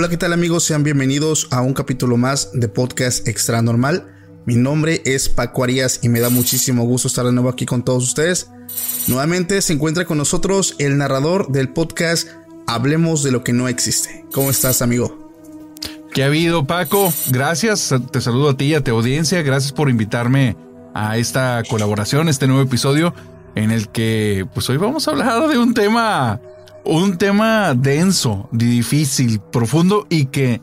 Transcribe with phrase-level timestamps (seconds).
[0.00, 0.64] Hola, ¿qué tal amigos?
[0.64, 4.10] Sean bienvenidos a un capítulo más de Podcast Extra Normal.
[4.46, 7.84] Mi nombre es Paco Arias y me da muchísimo gusto estar de nuevo aquí con
[7.84, 8.48] todos ustedes.
[9.08, 12.28] Nuevamente se encuentra con nosotros el narrador del podcast
[12.66, 14.24] Hablemos de lo que no existe.
[14.32, 15.30] ¿Cómo estás, amigo?
[16.14, 17.12] ¿Qué ha habido, Paco?
[17.28, 19.42] Gracias, te saludo a ti y a tu audiencia.
[19.42, 20.56] Gracias por invitarme
[20.94, 23.12] a esta colaboración, este nuevo episodio
[23.54, 26.40] en el que pues hoy vamos a hablar de un tema
[26.84, 30.60] un tema denso, difícil, profundo y que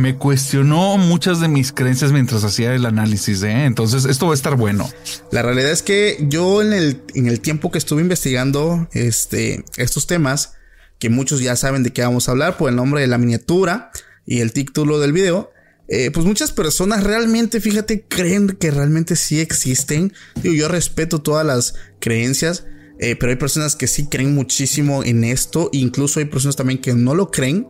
[0.00, 3.42] me cuestionó muchas de mis creencias mientras hacía el análisis.
[3.42, 3.66] ¿eh?
[3.66, 4.88] Entonces, esto va a estar bueno.
[5.30, 10.06] La realidad es que yo en el, en el tiempo que estuve investigando este, estos
[10.06, 10.54] temas,
[10.98, 13.90] que muchos ya saben de qué vamos a hablar por el nombre de la miniatura
[14.24, 15.50] y el título del video,
[15.88, 20.14] eh, pues muchas personas realmente, fíjate, creen que realmente sí existen.
[20.36, 22.64] Digo, yo respeto todas las creencias.
[23.02, 25.70] Eh, pero hay personas que sí creen muchísimo en esto.
[25.72, 27.68] Incluso hay personas también que no lo creen.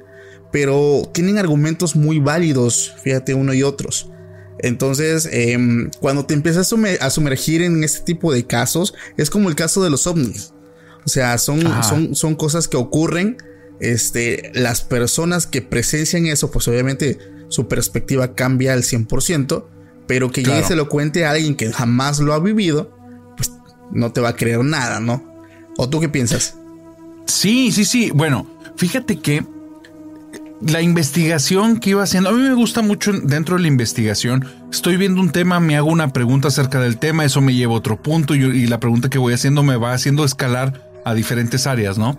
[0.53, 4.10] Pero tienen argumentos muy válidos, fíjate, uno y otros.
[4.59, 9.55] Entonces, em, cuando te empiezas a sumergir en este tipo de casos, es como el
[9.55, 10.53] caso de los ovnis.
[11.06, 13.38] O sea, son, son, son cosas que ocurren.
[13.78, 17.19] Este, las personas que presencian eso, pues obviamente
[17.49, 19.65] su perspectiva cambia al 100%.
[20.09, 22.93] Pero que ya se lo cuente a alguien que jamás lo ha vivido,
[23.93, 25.23] no te va a creer nada, ¿no?
[25.77, 26.56] ¿O tú qué piensas?
[27.27, 28.11] Sí, sí, sí.
[28.12, 28.47] Bueno,
[28.77, 29.45] fíjate que
[30.61, 34.47] la investigación que iba haciendo, a mí me gusta mucho dentro de la investigación.
[34.71, 37.79] Estoy viendo un tema, me hago una pregunta acerca del tema, eso me lleva a
[37.79, 41.99] otro punto y, la pregunta que voy haciendo me va haciendo escalar a diferentes áreas,
[41.99, 42.19] ¿no?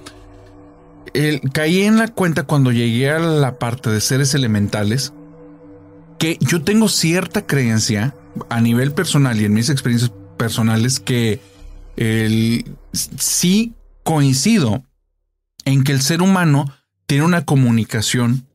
[1.52, 5.12] caí en la cuenta cuando llegué a la parte de seres elementales
[6.18, 8.16] que yo tengo cierta creencia
[8.48, 11.42] a nivel personal y en mis experiencias personales que
[12.01, 14.84] el, sí coincido
[15.66, 16.66] en que el ser humano
[17.06, 18.47] tiene una comunicación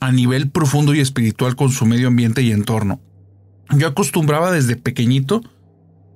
[0.00, 3.00] a nivel profundo y espiritual con su medio ambiente y entorno.
[3.70, 5.40] Yo acostumbraba desde pequeñito,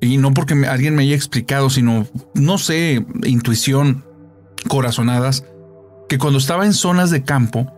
[0.02, 4.04] y no porque alguien me haya explicado, sino, no sé, intuición,
[4.68, 5.44] corazonadas,
[6.08, 7.72] que cuando estaba en zonas de campo,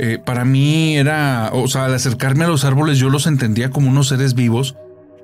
[0.00, 3.88] eh, para mí era, o sea, al acercarme a los árboles yo los entendía como
[3.88, 4.74] unos seres vivos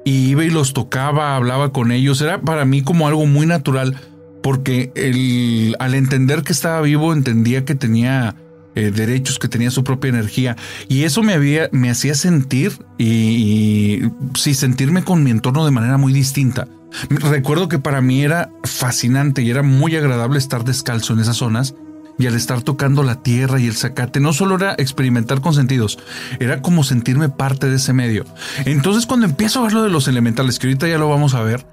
[0.09, 2.23] y iba y los tocaba, hablaba con ellos.
[2.23, 4.01] Era para mí como algo muy natural
[4.43, 8.35] porque el, al entender que estaba vivo entendía que tenía
[8.75, 10.57] eh, derechos, que tenía su propia energía
[10.89, 14.01] y eso me, había, me hacía sentir y,
[14.35, 16.69] sí, sentirme con mi entorno de manera muy distinta.
[17.11, 21.75] Recuerdo que para mí era fascinante y era muy agradable estar descalzo en esas zonas
[22.19, 25.99] y al estar tocando la tierra y el zacate, no solo era experimentar con sentidos,
[26.41, 28.25] era como sentirme parte de ese medio.
[28.65, 31.43] Entonces cuando empiezo a ver lo de los elementales, que ahorita ya lo vamos a
[31.43, 31.65] ver,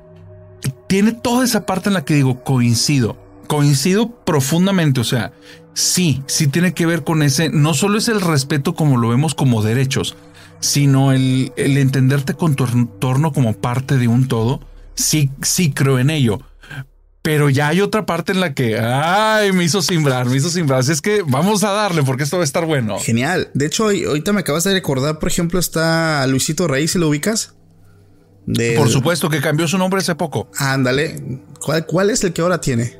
[0.88, 3.18] tiene toda esa parte en la que digo, coincido,
[3.48, 5.34] coincido profundamente, o sea,
[5.74, 9.34] sí, sí tiene que ver con ese, no solo es el respeto como lo vemos
[9.36, 10.16] como derechos,
[10.60, 14.62] sino el, el entenderte con tu entorno como parte de un todo,
[14.96, 16.40] sí, sí creo en ello.
[17.26, 20.82] Pero ya hay otra parte en la que, ay, me hizo simbrar, me hizo simbrar.
[20.82, 23.00] Así es que vamos a darle porque esto va a estar bueno.
[23.00, 23.50] Genial.
[23.56, 27.56] De hecho, ahorita me acabas de recordar, por ejemplo, está Luisito Rey, si lo ubicas.
[28.78, 30.52] Por supuesto que cambió su nombre hace poco.
[30.56, 31.40] Ándale.
[31.60, 32.96] ¿Cuál, ¿Cuál es el que ahora tiene?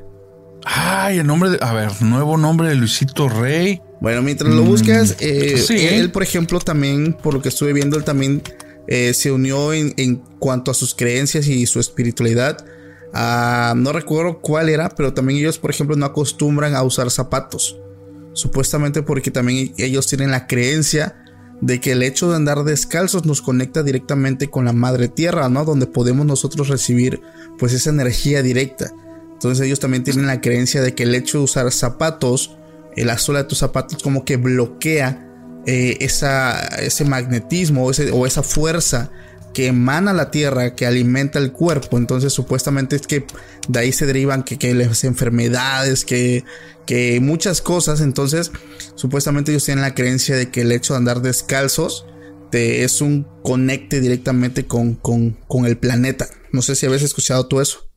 [0.64, 1.58] Ay, el nombre de.
[1.60, 3.80] A ver, nuevo nombre de Luisito Rey.
[4.00, 7.96] Bueno, mientras lo buscas, mm, eh, él, por ejemplo, también, por lo que estuve viendo,
[7.96, 8.42] él también
[8.88, 12.66] eh, se unió en, en cuanto a sus creencias y su espiritualidad
[13.18, 17.80] Ah, no recuerdo cuál era, pero también ellos, por ejemplo, no acostumbran a usar zapatos.
[18.34, 21.16] Supuestamente porque también ellos tienen la creencia
[21.62, 25.64] de que el hecho de andar descalzos nos conecta directamente con la madre tierra, ¿no?
[25.64, 27.22] Donde podemos nosotros recibir
[27.58, 28.92] pues esa energía directa.
[29.32, 32.58] Entonces ellos también tienen la creencia de que el hecho de usar zapatos,
[32.96, 39.10] la suela de tus zapatos como que bloquea eh, ese magnetismo o, o esa fuerza
[39.56, 41.96] que emana la tierra, que alimenta el cuerpo.
[41.96, 43.24] Entonces, supuestamente es que
[43.68, 46.44] de ahí se derivan que, que las enfermedades, que,
[46.84, 48.02] que, muchas cosas.
[48.02, 48.52] Entonces,
[48.96, 52.04] supuestamente ellos tienen la creencia de que el hecho de andar descalzos
[52.50, 56.28] te, es un conecte directamente con, con, con el planeta.
[56.52, 57.88] No sé si habías escuchado tú eso.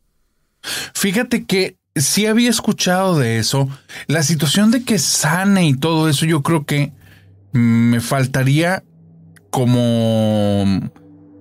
[0.94, 3.68] Fíjate que sí había escuchado de eso.
[4.08, 6.94] La situación de que sane y todo eso, yo creo que
[7.52, 8.82] me faltaría
[9.50, 10.90] como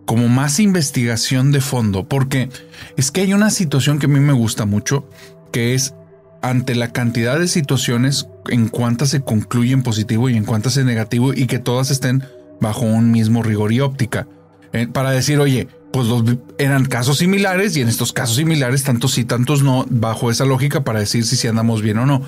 [0.08, 2.48] como más investigación de fondo, porque
[2.96, 5.06] es que hay una situación que a mí me gusta mucho,
[5.52, 5.92] que es
[6.40, 11.34] ante la cantidad de situaciones en cuántas se concluyen positivo y en cuántas en negativo
[11.34, 12.24] y que todas estén
[12.58, 14.26] bajo un mismo rigor y óptica.
[14.72, 16.24] Eh, para decir, oye, pues los,
[16.56, 20.84] eran casos similares y en estos casos similares, tantos sí, tantos no, bajo esa lógica
[20.84, 22.22] para decir si, si andamos bien o no.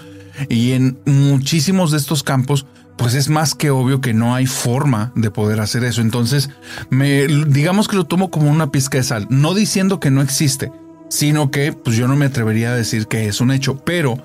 [0.51, 2.67] Y en muchísimos de estos campos,
[3.01, 6.03] pues es más que obvio que no hay forma de poder hacer eso.
[6.03, 6.51] Entonces,
[6.91, 10.71] me, digamos que lo tomo como una pizca de sal, no diciendo que no existe,
[11.09, 14.23] sino que pues yo no me atrevería a decir que es un hecho, pero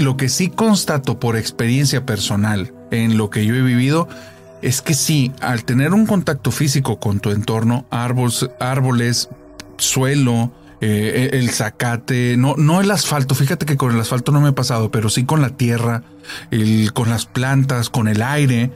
[0.00, 4.08] lo que sí constato por experiencia personal en lo que yo he vivido
[4.60, 9.28] es que sí, al tener un contacto físico con tu entorno, árboles, árboles
[9.78, 10.50] suelo,
[10.80, 14.52] eh, el zacate, no, no el asfalto, fíjate que con el asfalto no me he
[14.52, 16.02] pasado, pero sí con la tierra,
[16.50, 18.70] el, con las plantas, con el aire,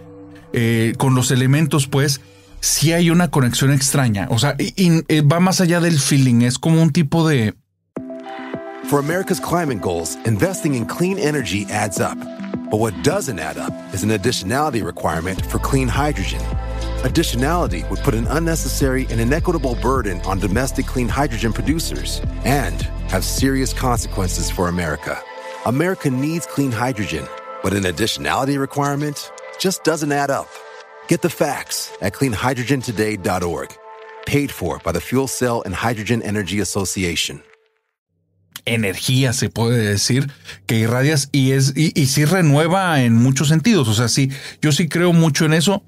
[0.52, 2.20] eh, con los elementos, pues
[2.60, 4.26] sí hay una conexión extraña.
[4.30, 7.54] O sea, y, y, va más allá del feeling, es como un tipo de...
[8.88, 12.18] For America's climate goals, investing in clean energy adds up.
[12.70, 16.40] But what doesn't add up is an additionality requirement for clean hydrogen.
[17.04, 22.80] Additionality would put an unnecessary and inequitable burden on domestic clean hydrogen producers and
[23.10, 25.22] have serious consequences for America.
[25.66, 27.28] America needs clean hydrogen,
[27.62, 30.48] but an additionality requirement just doesn't add up.
[31.06, 33.76] Get the facts at cleanhydrogentoday.org.
[34.24, 37.42] Paid for by the Fuel Cell and Hydrogen Energy Association.
[38.66, 40.30] energía, se puede decir,
[40.64, 43.88] que irradias y es y, y sí renueva en muchos sentidos.
[43.88, 44.30] O sea, sí,
[44.62, 45.82] yo sí creo mucho en eso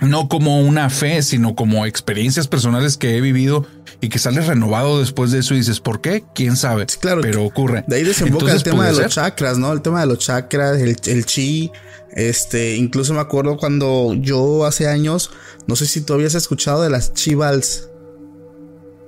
[0.00, 3.66] no como una fe, sino como experiencias personales que he vivido
[4.00, 6.24] y que sales renovado después de eso y dices, ¿por qué?
[6.34, 6.86] ¿Quién sabe?
[7.00, 7.20] claro.
[7.22, 7.84] Pero ocurre.
[7.86, 9.10] De ahí desemboca Entonces, el tema de los ser?
[9.10, 9.72] chakras, ¿no?
[9.72, 11.70] El tema de los chakras, el, el, chi.
[12.12, 15.30] Este, incluso me acuerdo cuando yo hace años,
[15.66, 17.88] no sé si tú habías escuchado de las chivals.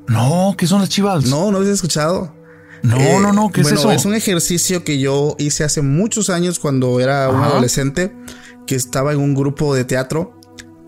[0.08, 1.26] No, ¿qué son las chivals?
[1.26, 2.34] No, no habías escuchado.
[2.82, 3.92] No, eh, no, no, ¿qué bueno, es eso?
[3.92, 8.14] Es un ejercicio que yo hice hace muchos años cuando era un adolescente
[8.66, 10.35] que estaba en un grupo de teatro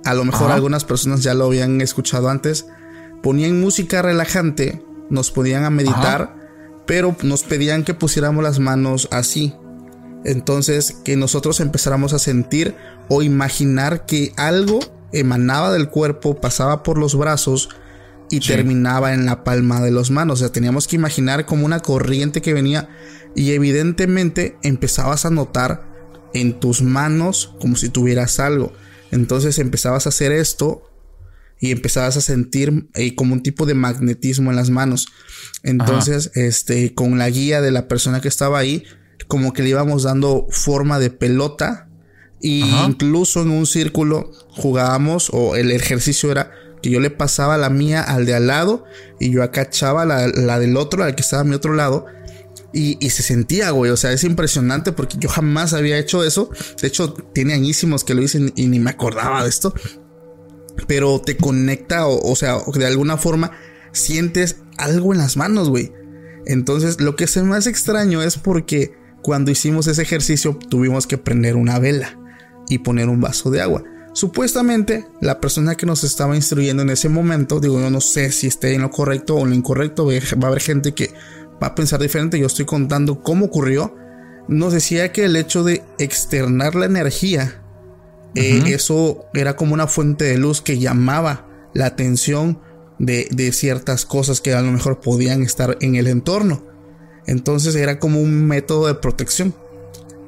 [0.08, 0.54] a lo mejor Ajá.
[0.54, 2.66] algunas personas ya lo habían escuchado antes,
[3.22, 6.36] ponían música relajante, nos podían a meditar, Ajá.
[6.86, 9.54] pero nos pedían que pusiéramos las manos así.
[10.24, 12.74] Entonces, que nosotros empezáramos a sentir
[13.08, 14.80] o imaginar que algo
[15.12, 17.68] emanaba del cuerpo, pasaba por los brazos
[18.30, 18.48] y sí.
[18.48, 20.38] terminaba en la palma de las manos.
[20.38, 22.88] O sea, teníamos que imaginar como una corriente que venía
[23.34, 25.86] y evidentemente empezabas a notar
[26.32, 28.72] en tus manos como si tuvieras algo.
[29.10, 30.82] Entonces empezabas a hacer esto
[31.60, 35.08] y empezabas a sentir eh, como un tipo de magnetismo en las manos.
[35.62, 36.40] Entonces, Ajá.
[36.40, 38.84] este, con la guía de la persona que estaba ahí,
[39.26, 41.88] como que le íbamos dando forma de pelota.
[42.40, 42.86] Y Ajá.
[42.88, 48.02] incluso en un círculo jugábamos, o el ejercicio era que yo le pasaba la mía
[48.02, 48.84] al de al lado
[49.18, 52.06] y yo acachaba la, la del otro, al que estaba a mi otro lado.
[52.72, 53.90] Y, se sentía, güey.
[53.90, 56.50] O sea, es impresionante porque yo jamás había hecho eso.
[56.80, 59.72] De hecho, tiene añísimos que lo hice y ni me acordaba de esto.
[60.86, 63.52] Pero te conecta, o, o sea, de alguna forma
[63.92, 65.92] sientes algo en las manos, güey.
[66.46, 71.56] Entonces, lo que es más extraño es porque cuando hicimos ese ejercicio tuvimos que prender
[71.56, 72.18] una vela
[72.68, 73.82] y poner un vaso de agua.
[74.14, 78.46] Supuestamente, la persona que nos estaba instruyendo en ese momento, digo, yo no sé si
[78.46, 81.12] esté en lo correcto o en lo incorrecto, va a haber gente que
[81.62, 82.38] va a pensar diferente.
[82.38, 83.94] Yo estoy contando cómo ocurrió.
[84.48, 87.62] Nos decía que el hecho de externar la energía,
[88.34, 88.66] uh -huh.
[88.66, 92.60] eh, eso era como una fuente de luz que llamaba la atención
[92.98, 96.64] de, de, ciertas cosas que a lo mejor podían estar en el entorno.
[97.26, 99.54] Entonces era como un método de protección.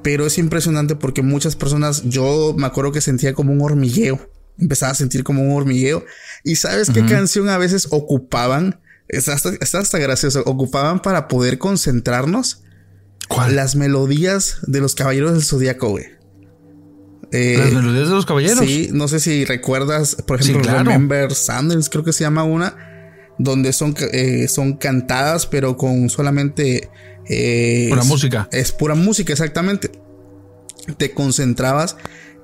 [0.02, 4.20] Pero es impresionante porque muchas personas, yo me acuerdo que sentía como un hormigueo.
[4.58, 6.04] Empezaba a sentir como un hormigueo.
[6.44, 6.94] Y sabes uh -huh.
[6.94, 10.42] qué canción a veces ocupaban Está hasta, gracioso.
[10.46, 12.62] Ocupaban para poder concentrarnos
[13.28, 13.56] ¿Cuál?
[13.56, 16.06] las melodías de los caballeros del zodiaco, güey.
[17.32, 18.64] Eh, las melodías de los caballeros.
[18.64, 20.84] Sí, no sé si recuerdas, por ejemplo, sí, claro.
[20.84, 22.76] Remember Sanders, creo que se llama una.
[23.38, 26.90] donde son, eh, son cantadas, pero con solamente...
[27.28, 28.48] Eh, pura música.
[28.52, 29.90] Es pura música, exactamente.
[30.98, 31.96] Te concentrabas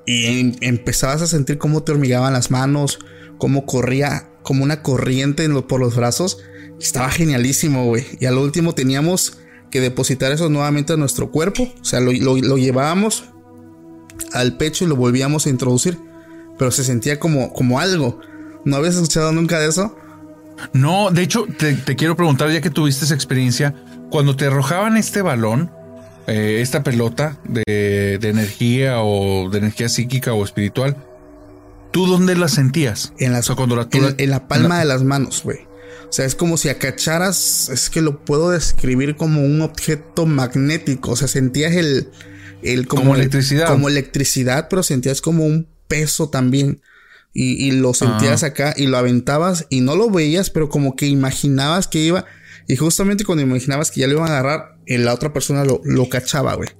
[0.06, 2.98] y em, empezabas a sentir cómo te hormigaban las manos,
[3.38, 6.38] cómo corría como una corriente por los brazos.
[6.80, 8.04] Estaba genialísimo, güey.
[8.20, 9.38] Y al último teníamos
[9.70, 11.72] que depositar eso nuevamente a nuestro cuerpo.
[11.80, 13.24] O sea, lo, llevábamos
[14.32, 15.98] al pecho y lo volvíamos a introducir.
[16.58, 18.20] Pero se sentía como, como algo.
[18.64, 19.96] ¿No habías escuchado nunca de eso?
[20.72, 23.74] No, de hecho, te, quiero preguntar, ya que tuviste esa experiencia,
[24.10, 25.70] cuando te arrojaban este balón,
[26.26, 30.96] eh, esta pelota de, energía o de energía psíquica o espiritual,
[31.92, 33.12] ¿tú dónde la sentías?
[33.18, 33.40] En la,
[34.18, 35.66] en, la palma de las manos, güey.
[36.08, 41.12] O sea, es como si acacharas, es que lo puedo describir como un objeto magnético.
[41.12, 42.10] O sea, sentías el,
[42.62, 43.68] el como, electricidad.
[43.68, 46.80] Como electricidad, pero sentías como un peso también.
[47.38, 51.86] Y, lo sentías acá y lo aventabas y no lo veías, pero como que imaginabas
[51.86, 52.24] que iba.
[52.66, 56.08] Y justamente cuando imaginabas que ya lo iban a agarrar, la otra persona lo, lo
[56.08, 56.70] cachaba, güey.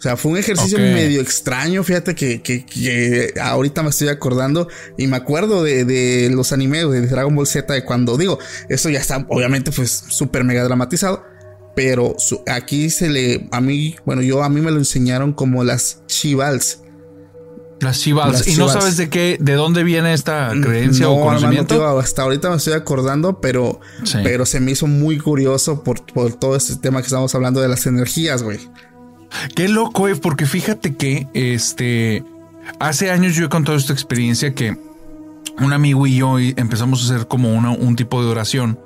[0.00, 4.66] O sea, fue un ejercicio medio extraño, fíjate que, que, ahorita me estoy acordando
[4.96, 8.38] y me acuerdo de, los animes de Dragon Ball Z de cuando digo,
[8.70, 11.22] esto ya está obviamente pues súper mega dramatizado,
[11.76, 12.16] pero
[12.46, 16.78] aquí se le, a mí, bueno, yo a mí me lo enseñaron como las chivals.
[17.80, 18.48] Las chivals.
[18.48, 21.98] ¿Y no sabes de qué, de dónde viene esta creencia o conocimiento?
[21.98, 23.80] hasta ahorita me estoy acordando, pero,
[24.24, 27.68] pero se me hizo muy curioso por, por todo este tema que estamos hablando de
[27.68, 28.60] las energías, güey.
[29.54, 32.24] Qué loco, eh, porque fíjate que este
[32.78, 34.76] hace años yo he contado esta experiencia que
[35.58, 38.78] un amigo y yo empezamos a hacer como un tipo de oración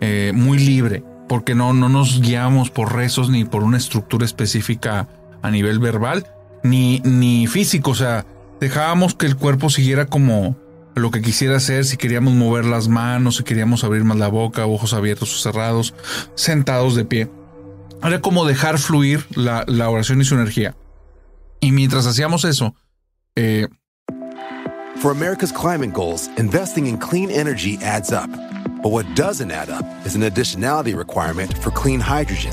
[0.00, 5.08] eh, muy libre, porque no, no nos guiamos por rezos ni por una estructura específica
[5.42, 6.26] a nivel verbal,
[6.62, 7.90] ni, ni físico.
[7.90, 8.24] O sea,
[8.60, 10.56] dejábamos que el cuerpo siguiera como
[10.94, 14.66] lo que quisiera hacer, si queríamos mover las manos, si queríamos abrir más la boca,
[14.66, 15.94] ojos abiertos o cerrados,
[16.34, 17.28] sentados de pie.
[18.02, 20.74] Era como dejar fluir la, la oración y su energía.
[21.60, 22.74] Y mientras hacíamos eso,
[23.36, 23.68] eh,
[24.98, 28.30] For America's climate goals, investing in clean energy adds up.
[28.82, 32.52] But what doesn't add up is an additionality requirement for clean hydrogen.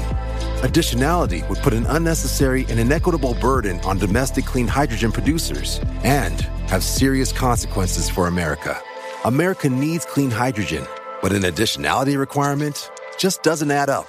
[0.62, 6.84] Additionality would put an unnecessary and inequitable burden on domestic clean hydrogen producers and have
[6.84, 8.78] serious consequences for America.
[9.24, 10.86] America needs clean hydrogen,
[11.22, 14.08] but an additionality requirement just doesn't add up.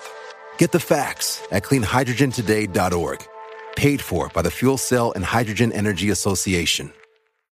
[0.62, 3.18] Get the facts at cleanhydrogentoday.org.
[3.74, 6.92] Paid for by the Fuel Cell and Hydrogen Energy Association.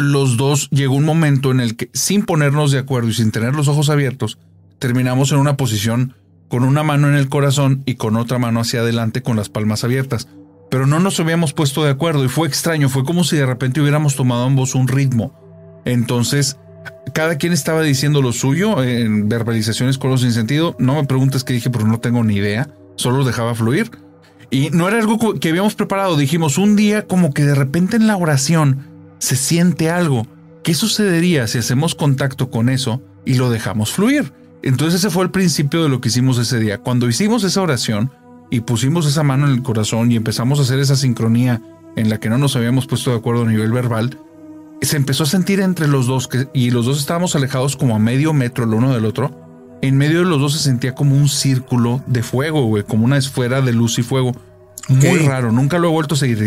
[0.00, 3.54] Los dos llegó un momento en el que, sin ponernos de acuerdo y sin tener
[3.54, 4.38] los ojos abiertos,
[4.78, 6.14] terminamos en una posición
[6.48, 9.84] con una mano en el corazón y con otra mano hacia adelante con las palmas
[9.84, 10.28] abiertas.
[10.70, 13.80] Pero no nos habíamos puesto de acuerdo y fue extraño, fue como si de repente
[13.80, 15.32] hubiéramos tomado ambos un ritmo.
[15.84, 16.58] Entonces,
[17.14, 20.76] cada quien estaba diciendo lo suyo en verbalizaciones con los sin sentido.
[20.78, 22.68] No me preguntes qué dije, pero no tengo ni idea.
[22.96, 23.90] Solo dejaba fluir.
[24.50, 26.16] Y no era algo que habíamos preparado.
[26.16, 28.89] Dijimos un día como que de repente en la oración
[29.20, 30.26] se siente algo.
[30.64, 34.32] ¿Qué sucedería si hacemos contacto con eso y lo dejamos fluir?
[34.62, 36.78] Entonces ese fue el principio de lo que hicimos ese día.
[36.78, 38.10] Cuando hicimos esa oración
[38.50, 41.62] y pusimos esa mano en el corazón y empezamos a hacer esa sincronía
[41.96, 44.18] en la que no nos habíamos puesto de acuerdo a nivel verbal,
[44.82, 47.98] se empezó a sentir entre los dos que, y los dos estábamos alejados como a
[47.98, 49.78] medio metro el uno del otro.
[49.82, 53.16] En medio de los dos se sentía como un círculo de fuego, güey, como una
[53.16, 54.32] esfera de luz y fuego.
[54.88, 56.38] Muy raro, nunca lo he vuelto a seguir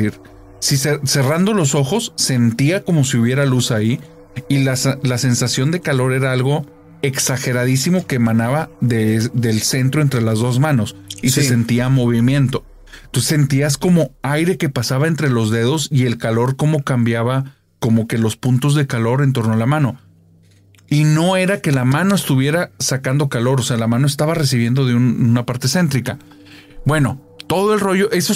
[0.63, 3.99] si cerrando los ojos sentía como si hubiera luz ahí
[4.47, 6.65] y la, sensación de calor era algo
[7.01, 12.63] exageradísimo que emanaba del centro entre las dos manos y se sentía movimiento.
[13.11, 18.07] Tú sentías como aire que pasaba entre los dedos y el calor como cambiaba, como
[18.07, 19.99] que los puntos de calor en torno a la mano.
[20.87, 24.85] Y no era que la mano estuviera sacando calor, o sea, la mano estaba recibiendo
[24.85, 26.19] de una parte céntrica.
[26.85, 28.33] Bueno, todo el rollo, eso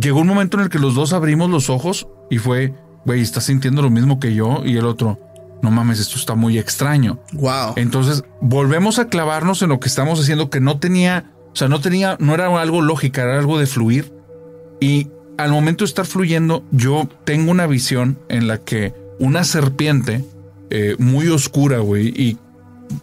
[0.00, 3.44] llegó un momento en el que los dos abrimos los ojos y fue, güey, ¿estás
[3.44, 4.62] sintiendo lo mismo que yo?
[4.64, 5.18] Y el otro,
[5.62, 7.18] no mames, esto está muy extraño.
[7.32, 7.74] Wow.
[7.76, 11.80] Entonces volvemos a clavarnos en lo que estamos haciendo que no tenía, o sea, no
[11.80, 14.12] tenía, no era algo lógica, era algo de fluir.
[14.80, 20.24] Y al momento de estar fluyendo, yo tengo una visión en la que una serpiente
[20.70, 22.38] eh, muy oscura, güey, y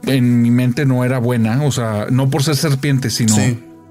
[0.06, 3.36] en mi mente no era buena, o sea, no por ser serpiente, sino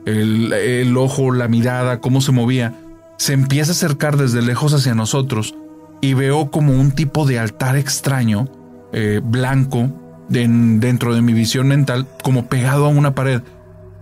[0.06, 2.74] el, ojo, la mirada, cómo se movía,
[3.16, 5.54] se empieza a acercar desde lejos hacia nosotros
[6.00, 8.48] y veo como un tipo de altar extraño,
[8.92, 9.90] eh, blanco,
[10.28, 13.42] dentro de mi visión mental, como pegado a una pared.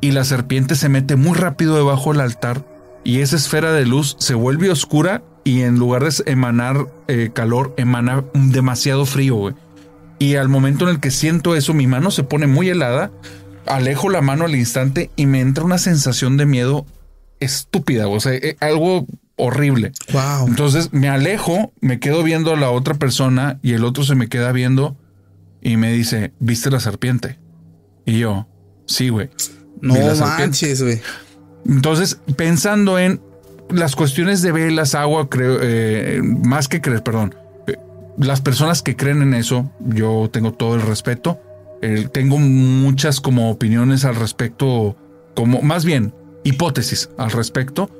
[0.00, 2.64] Y la serpiente se mete muy rápido debajo del altar
[3.04, 7.74] y esa esfera de luz se vuelve oscura y en lugar de emanar eh, calor,
[7.76, 9.54] emana demasiado frío.
[10.18, 13.10] Y al momento en el que siento eso, mi mano se pone muy helada,
[13.66, 16.86] alejo la mano al instante y me entra una sensación de miedo
[17.40, 19.92] estúpida, o sea, eh, algo horrible.
[20.12, 20.48] Wow.
[20.48, 24.28] Entonces me alejo, me quedo viendo a la otra persona y el otro se me
[24.28, 24.96] queda viendo
[25.60, 27.38] y me dice, ¿viste la serpiente?
[28.04, 28.48] Y yo,
[28.86, 29.30] sí, güey.
[29.80, 31.00] No manches, güey.
[31.66, 33.20] Entonces, pensando en
[33.70, 37.34] las cuestiones de velas, agua, creo, eh, más que creer, perdón,
[37.66, 37.76] eh,
[38.18, 41.40] las personas que creen en eso, yo tengo todo el respeto.
[42.12, 44.96] Tengo muchas como opiniones al respecto,
[45.34, 47.90] como más bien hipótesis al respecto,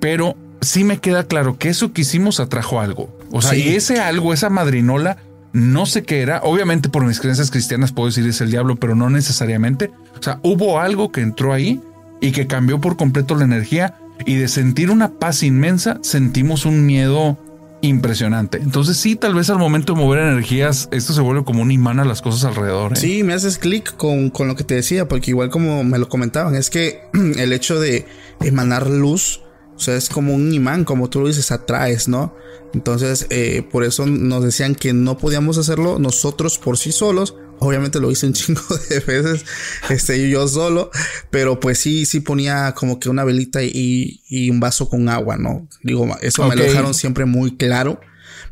[0.00, 3.14] pero sí me queda claro que eso que hicimos atrajo algo.
[3.30, 5.18] O sea, y ese algo, esa madrinola,
[5.52, 6.40] no sé qué era.
[6.42, 9.90] Obviamente por mis creencias cristianas puedo decir es el diablo, pero no necesariamente.
[10.18, 11.80] O sea, hubo algo que entró ahí
[12.20, 13.94] y que cambió por completo la energía
[14.24, 17.38] y de sentir una paz inmensa sentimos un miedo
[17.80, 18.58] impresionante.
[18.58, 22.00] Entonces sí, tal vez al momento de mover energías, esto se vuelve como un imán
[22.00, 22.92] a las cosas alrededor.
[22.92, 22.96] ¿eh?
[22.96, 26.08] Sí, me haces clic con, con, lo que te decía, porque igual como me lo
[26.08, 27.02] comentaban, es que
[27.36, 28.06] el hecho de
[28.40, 29.42] emanar luz,
[29.76, 32.34] o sea, es como un imán, como tú lo dices, atraes, ¿no?
[32.74, 37.34] Entonces, eh, por eso nos decían que no podíamos hacerlo nosotros por sí solos.
[37.60, 39.44] Obviamente lo hice un chingo de veces,
[39.90, 40.90] este, yo solo,
[41.30, 45.36] pero pues sí, sí ponía como que una velita y, y un vaso con agua,
[45.36, 45.66] ¿no?
[45.82, 48.00] Digo, eso me lo dejaron siempre muy claro.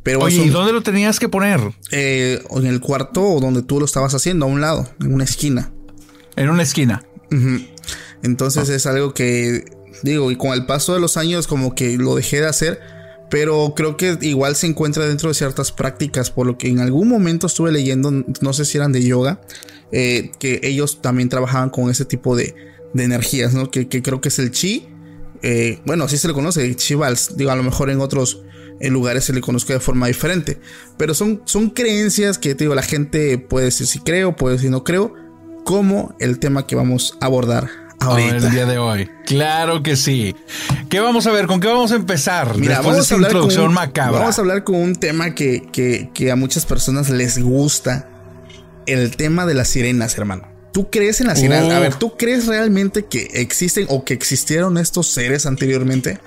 [0.02, 1.60] Pero Oye, ¿y dónde lo tenías que poner?
[1.90, 5.24] Eh, en el cuarto o donde tú lo estabas haciendo, a un lado, en una
[5.24, 5.72] esquina.
[6.36, 7.02] En una esquina.
[8.22, 9.64] Entonces es algo que
[10.02, 12.80] Digo, y con el paso de los años como que lo dejé de hacer,
[13.30, 17.08] pero creo que igual se encuentra dentro de ciertas prácticas, por lo que en algún
[17.08, 19.40] momento estuve leyendo, no sé si eran de yoga,
[19.92, 22.54] eh, que ellos también trabajaban con ese tipo de,
[22.94, 23.70] energías, ¿no?
[23.70, 24.88] Que, creo que es el chi.
[25.42, 27.36] Eh, bueno, así se le conoce, chi vals.
[27.36, 28.42] Digo, a lo mejor en otros
[28.80, 30.58] lugares se le conozca de forma diferente.
[30.96, 34.70] Pero son, son creencias que, te digo, la gente puede decir si creo, puede decir
[34.70, 35.12] no creo,
[35.64, 37.85] como el tema que vamos a abordar
[38.18, 39.08] el día de hoy.
[39.26, 40.34] Claro que sí.
[40.88, 41.46] ¿Qué vamos a ver?
[41.46, 42.56] ¿Con qué vamos a empezar?
[42.56, 44.20] Mira, vamos a hablar introducción macabra.
[44.20, 45.62] Vamos a hablar con un tema que,
[46.12, 48.08] que, a muchas personas les gusta.
[48.86, 50.46] El tema de las sirenas, hermano.
[50.72, 51.72] ¿Tú crees en las sirenas?
[51.72, 56.20] A ver, ¿tú crees realmente que existen o que existieron estos seres anteriormente?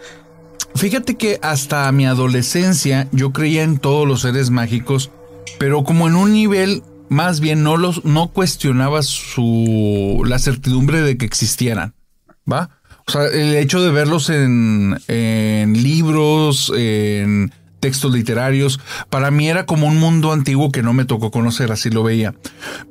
[0.76, 5.12] Fíjate que hasta mi adolescencia yo creía en todos los seres mágicos,
[5.58, 11.18] pero como en un nivel más bien no los no cuestionaba su la certidumbre de
[11.18, 11.94] que existieran,
[12.50, 12.70] ¿va?
[13.08, 19.66] O sea, el hecho de verlos en, en libros, en textos literarios, para mí era
[19.66, 22.36] como un mundo antiguo que no me tocó conocer, así lo veía.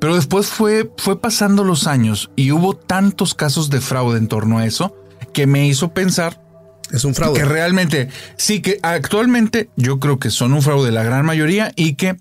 [0.00, 4.58] Pero después fue, fue pasando los años y hubo tantos casos de fraude en torno
[4.58, 4.96] a eso
[5.32, 6.42] que me hizo pensar
[6.90, 7.38] es un fraude.
[7.38, 11.94] Que realmente, sí, que actualmente yo creo que son un fraude la gran mayoría y
[11.94, 12.16] que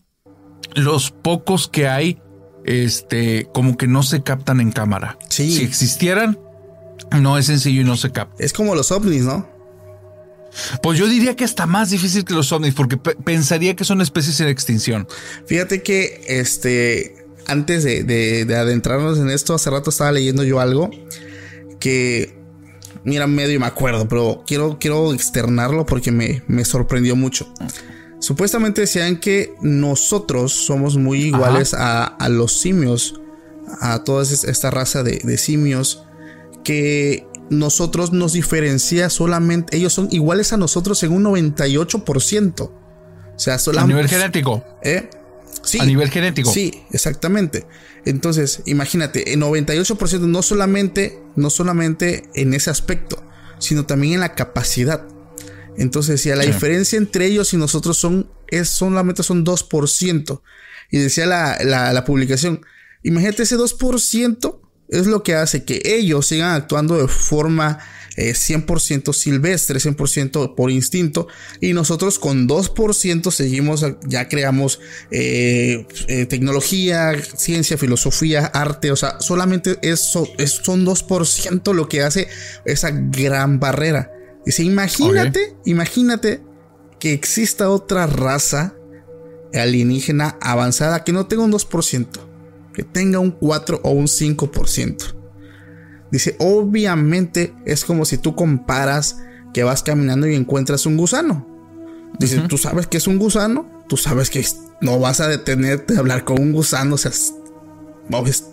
[0.76, 2.22] los pocos que hay,
[2.66, 5.18] este, como que no se captan en cámara.
[5.30, 6.38] Si existieran,
[7.20, 8.44] no es sencillo y no se capta.
[8.44, 9.48] Es como los ovnis, ¿no?
[10.82, 14.40] Pues yo diría que hasta más difícil que los ovnis, porque pensaría que son especies
[14.40, 15.08] en extinción.
[15.46, 17.16] Fíjate que, este,
[17.48, 20.90] antes de, adentrarnos en esto, hace rato estaba leyendo yo algo
[21.80, 22.38] que,
[23.04, 27.48] mira, medio me acuerdo, pero quiero, quiero externarlo porque me, me sorprendió mucho.
[28.28, 33.22] Supuestamente decían que nosotros somos muy iguales a, los simios,
[33.80, 36.04] a toda esta raza de, simios,
[36.66, 42.62] que nosotros nos diferencia solamente, ellos son iguales a nosotros en un 98%.
[42.64, 42.74] O
[43.38, 43.94] sea, solamente...
[43.94, 44.62] A nivel genético.
[44.84, 45.10] ¿Eh?
[45.64, 45.80] Sí.
[45.80, 46.52] A nivel genético.
[46.52, 47.66] Sí, exactamente.
[48.04, 53.24] Entonces, imagínate, el 98% no solamente, no solamente en ese aspecto,
[53.60, 55.08] sino también en la capacidad.
[55.78, 60.42] Entonces si la diferencia entre ellos y nosotros son, es solamente son 2%.
[60.90, 62.62] Y decía la, la, publicación,
[63.04, 64.60] imagínate ese 2%
[64.90, 67.80] es lo que hace que ellos sigan actuando de forma
[68.18, 71.28] 100% eh, silvestre, 100% por instinto,
[71.62, 74.80] y nosotros con 2% seguimos, ya creamos
[75.12, 82.02] eh, eh, tecnología, ciencia, filosofía, arte, o sea, solamente eso, es, son 2% lo que
[82.02, 82.28] hace
[82.66, 84.17] esa gran barrera.
[84.48, 86.42] Dice, imagínate, imagínate
[87.00, 88.76] que exista otra raza
[89.54, 92.08] alienígena avanzada que no tenga un 2%.
[92.74, 95.16] que tenga un 4 o un 5%.
[96.12, 99.18] Dice, obviamente es como si tú comparas
[99.54, 101.46] que vas caminando y encuentras un gusano.
[102.18, 104.46] Dice, tú sabes que es un gusano, tú sabes que
[104.80, 107.12] no vas a detenerte a hablar con un gusano, o sea,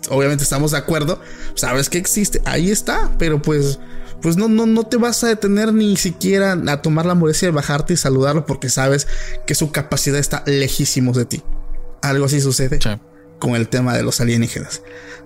[0.09, 1.21] obviamente estamos de acuerdo,
[1.53, 3.79] sabes que existe, ahí está, pero pues
[4.21, 7.53] pues no, no, no te vas a detener ni siquiera a tomar la molestia de
[7.53, 9.07] bajarte y saludarlo porque sabes
[9.45, 11.43] que su capacidad está lejísimos de ti.
[12.01, 12.79] Algo así sucede
[13.39, 14.81] con el tema de los alienígenas.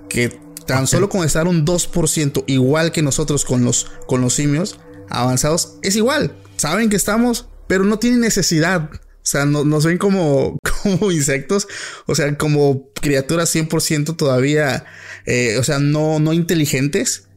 [0.08, 4.80] Que tan solo con estar un 2% igual que nosotros con los, con los simios
[5.10, 6.36] avanzados, es igual.
[6.58, 8.90] Saben que estamos, pero no tienen necesidad.
[8.92, 11.68] O sea, no, nos ven como, como insectos,
[12.06, 14.86] o sea, como criaturas 100% todavía,
[15.26, 17.29] eh, o sea, no, no inteligentes,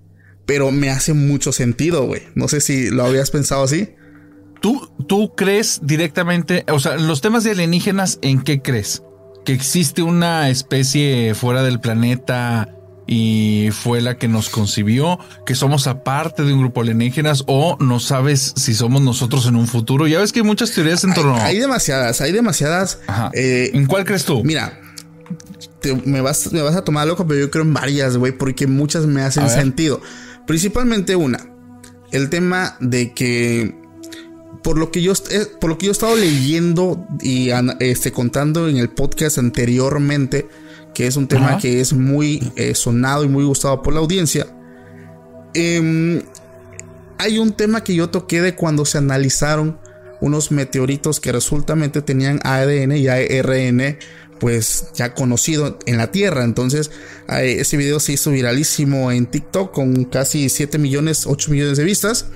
[0.47, 2.23] pero me hace mucho sentido, güey.
[2.35, 3.91] No sé si lo habías pensado así.
[4.61, 9.03] ¿Tú, ¿Tú crees directamente, o sea, los temas de alienígenas, ¿en qué crees?
[9.45, 12.69] ¿Que existe una especie fuera del planeta
[13.07, 17.99] y fue la que nos concibió, que somos aparte de un grupo alienígenas o no
[17.99, 20.07] sabes si somos nosotros en un futuro.
[20.07, 21.35] Ya ves que hay muchas teorías en torno.
[21.35, 23.01] Hay, hay demasiadas, hay demasiadas.
[23.33, 24.45] Eh, ¿En cuál crees tú?
[24.45, 24.81] Mira,
[26.05, 29.07] me, vas, me vas a tomar loco, pero yo creo en varias, güey, porque muchas
[29.07, 30.01] me hacen sentido.
[30.47, 31.39] Principalmente una,
[32.11, 33.75] el tema de que
[34.63, 37.51] por lo que yo eh, por lo que yo he estado leyendo y
[37.81, 40.49] este, contando en el podcast anteriormente,
[40.95, 44.47] que es un tema que es muy eh, sonado y muy gustado por la audiencia.
[45.55, 46.23] Em,
[47.19, 49.79] hay un tema que yo toqué de cuando se analizaron
[50.21, 53.99] unos meteoritos que resultamente tenían ADN y ARN
[54.43, 56.43] pues ya conocido en la Tierra.
[56.43, 56.91] Entonces
[57.29, 62.27] ese video se hizo viralísimo en TikTok con casi 7 millones, 8 millones de vistas.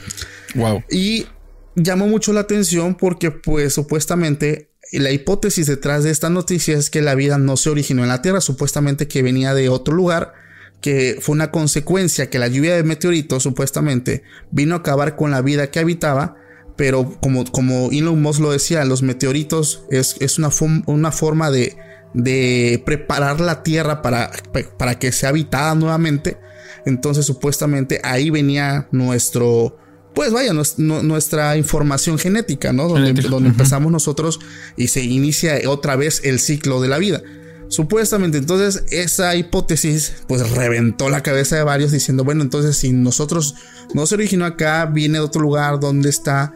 [0.55, 0.85] Wow.
[0.89, 1.27] Y
[1.75, 7.03] llamó mucho la atención porque pues supuestamente la hipótesis detrás de esta noticia es que
[7.03, 10.33] la vida no se originó en la Tierra, supuestamente que venía de otro lugar,
[10.81, 15.43] que fue una consecuencia que la lluvia de meteoritos supuestamente vino a acabar con la
[15.43, 16.37] vida que habitaba,
[16.77, 20.51] pero como, como Elon Musk lo decía, los meteoritos es, es una,
[20.87, 21.77] una forma de,
[22.17, 24.33] de preparar la Tierra para,
[24.79, 26.39] para que sea habitada nuevamente.
[26.87, 29.77] Entonces supuestamente ahí venía nuestro
[30.15, 32.89] pues vaya, nuestra información genética, ¿no?
[32.89, 34.41] Donde, donde empezamos nosotros
[34.75, 37.23] y se inicia otra vez el ciclo de la vida.
[37.69, 43.57] Supuestamente, entonces esa hipótesis pues reventó la cabeza de varios diciendo, bueno, entonces si nosotros
[43.93, 46.55] no se originó acá, viene de otro lugar, ¿dónde está?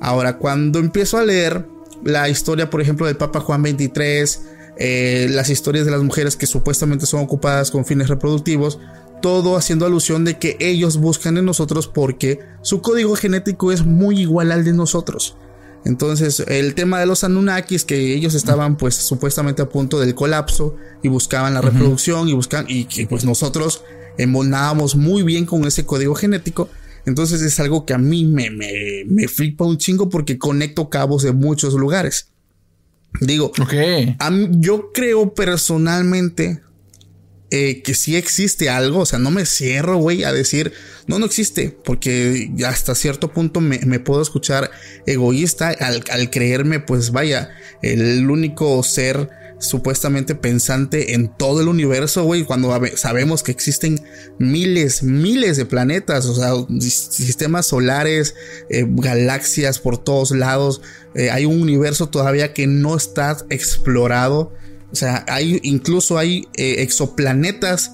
[0.00, 1.66] Ahora, cuando empiezo a leer
[2.02, 4.40] la historia, por ejemplo, del Papa Juan 23,
[4.76, 8.78] eh, las historias de las mujeres que supuestamente son ocupadas con fines reproductivos,
[9.20, 14.20] todo haciendo alusión de que ellos buscan en nosotros porque su código genético es muy
[14.20, 15.36] igual al de nosotros.
[15.84, 20.76] Entonces, el tema de los Anunnakis, que ellos estaban pues supuestamente a punto del colapso
[21.02, 23.82] y buscaban la reproducción y buscan y que pues nosotros
[24.16, 26.68] embonábamos muy bien con ese código genético.
[27.04, 31.24] Entonces es algo que a mí me, me, me flipa un chingo porque conecto cabos
[31.24, 32.31] de muchos lugares.
[33.20, 34.16] Digo, okay.
[34.58, 36.62] yo creo personalmente
[37.50, 40.72] eh, que sí existe algo, o sea, no me cierro, güey, a decir,
[41.06, 44.70] no, no existe, porque hasta cierto punto me, puedo escuchar
[45.06, 47.50] egoísta al, al, creerme, pues vaya,
[47.82, 49.28] el único ser
[49.62, 54.00] supuestamente pensante en todo el universo, güey, cuando sabemos que existen
[54.38, 58.34] miles, miles de planetas, o sea, sistemas solares,
[58.68, 60.82] eh, galaxias por todos lados,
[61.14, 64.52] eh, hay un universo todavía que no está explorado
[64.92, 67.92] o sea, hay incluso hay eh, exoplanetas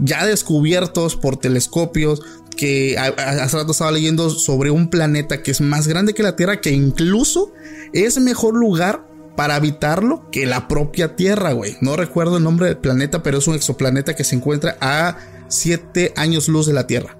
[0.00, 2.20] ya descubiertos por telescopios
[2.56, 6.60] que hace rato estaba leyendo sobre un planeta que es más grande que la Tierra,
[6.60, 7.52] que incluso
[7.92, 11.76] es mejor lugar para habitarlo que la propia Tierra, güey.
[11.80, 15.16] No recuerdo el nombre del planeta, pero es un exoplaneta que se encuentra a
[15.48, 17.16] 7 años luz de la Tierra.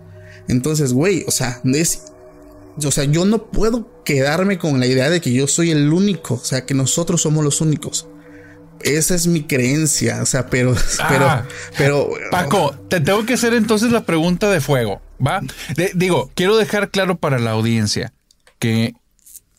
[0.48, 2.12] Entonces, güey, o sea, es,
[2.82, 6.34] o sea, yo no puedo quedarme con la idea de que yo soy el único,
[6.34, 8.08] o sea, que nosotros somos los únicos.
[8.80, 11.44] Esa es mi creencia, o sea, pero, ah.
[11.78, 12.30] pero, pero.
[12.30, 15.40] Paco, te tengo que hacer entonces la pregunta de fuego, ¿va?
[15.94, 18.12] digo, quiero dejar claro para la audiencia
[18.58, 18.94] que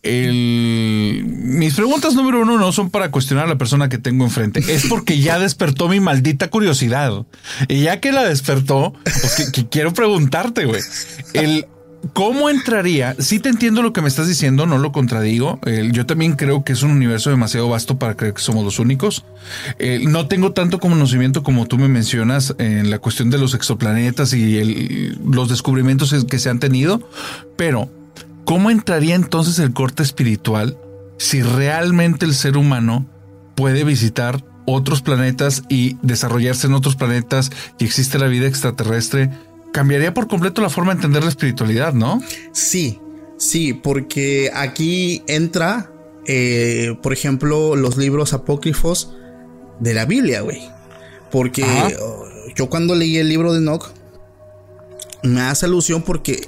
[0.03, 4.61] el, mis preguntas número uno no son para cuestionar a la persona que tengo enfrente,
[4.67, 7.25] es porque ya despertó mi maldita curiosidad.
[7.69, 10.81] Y ya que la despertó, pues que quiero preguntarte, güey.
[11.33, 11.65] El,
[12.11, 13.15] ¿Cómo entraría?
[13.17, 15.59] Sí te entiendo lo que me estás diciendo, no lo contradigo.
[15.93, 19.23] yo también creo que es un universo demasiado vasto para creer que somos los únicos.
[19.79, 25.15] no tengo tanto conocimiento como tú me mencionas en la cuestión de los exoplanetas y
[25.25, 27.09] los descubrimientos que se han tenido,
[27.55, 27.89] pero
[28.45, 30.77] ¿cómo entraría entonces el corte espiritual
[31.17, 33.05] si realmente el ser humano
[33.55, 39.29] puede visitar otros planetas y desarrollarse en otros planetas y existe la vida extraterrestre,
[39.71, 42.21] cambiaría por completo la forma de entender la espiritualidad, ¿no?
[42.53, 42.99] Sí,
[43.37, 45.91] sí, porque aquí entra,
[46.27, 49.13] eh, por ejemplo, los libros apócrifos
[49.79, 50.61] de la Biblia, güey.
[51.31, 51.65] Porque
[52.55, 53.91] yo cuando leí el libro de Enoch,
[55.23, 56.47] me hace alusión porque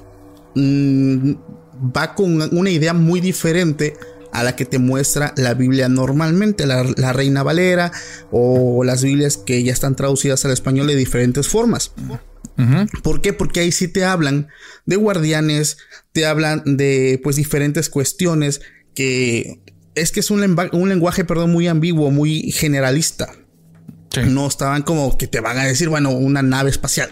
[0.53, 1.31] mm,
[1.75, 3.95] va con una idea muy diferente
[4.31, 7.91] a la que te muestra la Biblia normalmente, la, Reina Valera
[8.31, 11.93] o las Biblias que ya están traducidas al español de diferentes formas.
[13.01, 13.33] ¿Por qué?
[13.33, 14.47] Porque ahí sí te hablan
[14.85, 15.77] de guardianes,
[16.11, 18.61] te hablan de pues diferentes cuestiones
[18.93, 19.61] que
[19.95, 23.29] es que es un, lenguaje, perdón, muy ambiguo, muy generalista.
[24.27, 27.09] No estaban como que te van a decir, bueno, una nave espacial.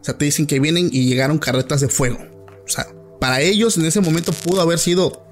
[0.00, 2.18] O sea, te dicen que vienen y llegaron carretas de fuego.
[2.64, 2.86] O sea,
[3.20, 5.24] para ellos en ese momento pudo haber sido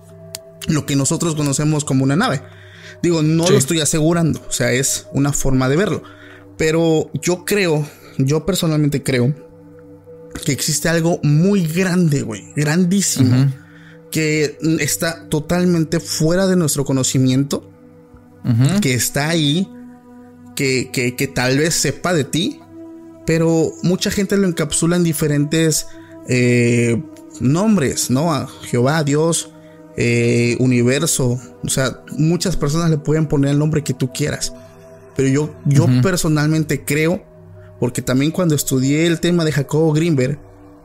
[0.68, 2.42] lo que nosotros conocemos como una nave.
[3.03, 6.03] Digo, no lo estoy asegurando, o sea, es una forma de verlo.
[6.57, 7.87] Pero yo creo,
[8.18, 9.35] yo personalmente creo
[10.45, 13.51] que existe algo muy grande, güey, grandísimo,
[14.11, 17.68] que está totalmente fuera de nuestro conocimiento,
[18.81, 19.68] que está ahí,
[20.55, 22.61] que, que, tal vez sepa de ti,
[23.27, 25.87] pero mucha gente lo encapsula en diferentes
[26.29, 27.03] eh,
[27.40, 28.33] nombres, ¿no?
[28.33, 29.51] A Jehová, a Dios,
[29.97, 31.38] eh, universo.
[31.62, 34.53] O sea, muchas personas le pueden poner el nombre que tú quieras.
[35.16, 37.23] Pero yo, yo personalmente creo,
[37.79, 40.38] porque también cuando estudié el tema de Jacobo Greenberg,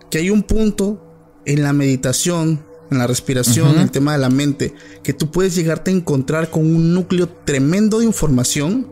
[0.10, 1.03] que hay un punto
[1.45, 5.55] en la meditación, en la respiración, en el tema de la mente, que tú puedes
[5.55, 8.88] llegarte a encontrar con un núcleo tremendo de información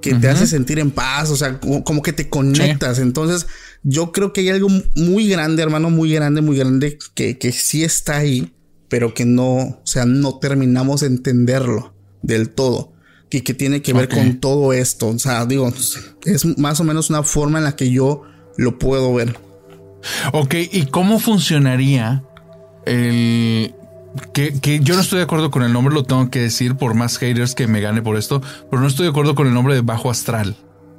[0.00, 2.98] que te hace sentir en paz, o sea, como, que te conectas.
[2.98, 3.46] Entonces,
[3.84, 7.84] yo creo que hay algo muy grande, hermano, muy grande, muy grande, que, que sí
[7.84, 8.50] está ahí
[8.94, 12.92] pero que no, o sea, no terminamos de entenderlo del todo.
[13.28, 15.08] Y que tiene que ver con todo esto.
[15.08, 15.68] O sea, digo,
[16.24, 18.22] es más o menos una forma en la que yo
[18.56, 19.36] lo puedo ver.
[20.32, 22.22] Ok, ¿y cómo funcionaría
[22.86, 23.74] el...
[24.32, 26.94] Que, que, yo no estoy de acuerdo con el nombre, lo tengo que decir por
[26.94, 29.74] más haters que me gane por esto, pero no estoy de acuerdo con el nombre
[29.74, 30.54] de Bajo Astral.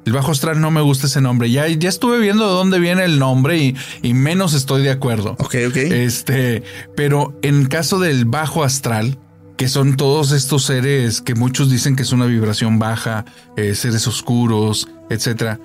[0.06, 1.50] El bajo astral no me gusta ese nombre.
[1.50, 5.32] Ya, ya estuve viendo de dónde viene el nombre y, y, menos estoy de acuerdo.
[5.40, 5.76] Ok, ok.
[5.76, 6.62] Este,
[6.94, 9.18] pero en caso del bajo astral,
[9.56, 13.24] que son todos estos seres que muchos dicen que es una vibración baja,
[13.56, 15.58] eh, seres oscuros, etcétera,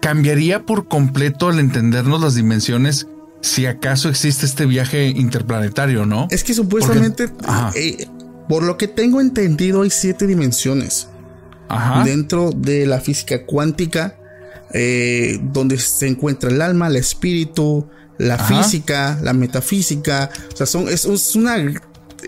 [0.00, 3.06] cambiaría por completo al entendernos las dimensiones
[3.42, 6.26] si acaso existe este viaje interplanetario, ¿no?
[6.30, 7.30] Es que supuestamente,
[7.74, 8.08] eh,
[8.48, 11.08] por lo que tengo entendido, hay siete dimensiones
[12.04, 14.18] dentro de la física cuántica,
[14.72, 20.30] eh, donde se encuentra el alma, el espíritu, la física, la metafísica.
[20.52, 21.56] O sea, son, es, una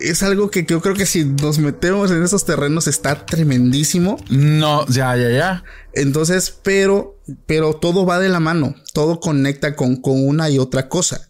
[0.01, 4.17] es algo que yo creo que si nos metemos en esos terrenos está tremendísimo.
[4.29, 5.63] No, ya, ya, ya.
[5.93, 10.87] Entonces, pero, pero todo va de la mano, todo conecta con, con una y otra
[10.89, 11.29] cosa.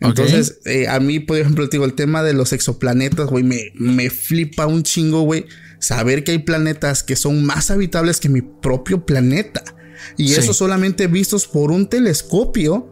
[0.00, 4.10] Entonces, eh, a mí, por ejemplo, digo, el tema de los exoplanetas, güey, me, me
[4.10, 5.46] flipa un chingo, güey
[5.82, 9.62] saber que hay planetas que son más habitables que mi propio planeta.
[10.16, 12.88] Y eso solamente vistos por un telescopio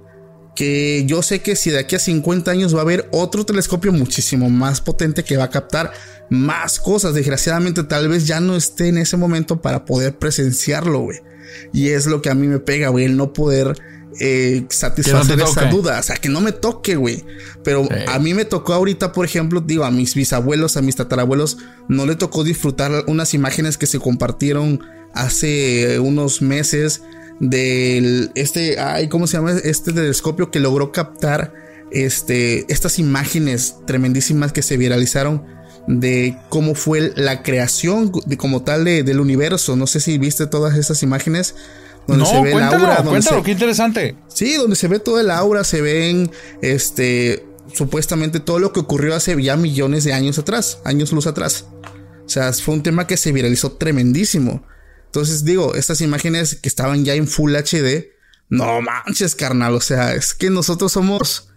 [0.57, 3.93] que yo sé que si de aquí a 50 años va a haber otro telescopio
[3.93, 5.93] muchísimo más potente que va a captar
[6.31, 7.15] más cosas.
[7.15, 11.21] Desgraciadamente tal vez ya no esté en ese momento para poder presenciarlo, güey.
[11.73, 13.79] Y es lo que a mí me pega, güey, el no poder
[14.19, 16.01] eh, satisfacer esa duda.
[16.01, 17.25] O sea, que no me toque, güey.
[17.63, 21.59] Pero a mí me tocó ahorita, por ejemplo, digo, a mis bisabuelos, a mis tatarabuelos,
[21.89, 24.81] no le tocó disfrutar unas imágenes que se compartieron
[25.15, 27.03] hace unos meses
[27.41, 29.53] del este, ay, ¿cómo se llama?
[29.53, 31.53] Este telescopio que logró captar
[31.91, 35.45] este, estas imágenes tremendísimas que se viralizaron
[35.89, 39.77] de cómo fue la creación de, como tal del universo.
[39.77, 41.55] No sé si viste todas esas imágenes
[42.17, 43.03] no, se ve cuéntalo, el aura.
[43.03, 44.17] Cuéntalo, qué interesante.
[44.29, 46.31] Sí, donde se ve todo el aura, se ven
[46.63, 51.67] este supuestamente todo lo que ocurrió hace ya millones de años atrás, años luz atrás.
[52.25, 54.65] O sea, fue un tema que se viralizó tremendísimo.
[55.07, 58.11] Entonces digo, estas imágenes que estaban ya en Full HD,
[58.49, 59.75] no manches, carnal.
[59.75, 61.49] O sea, es que nosotros somos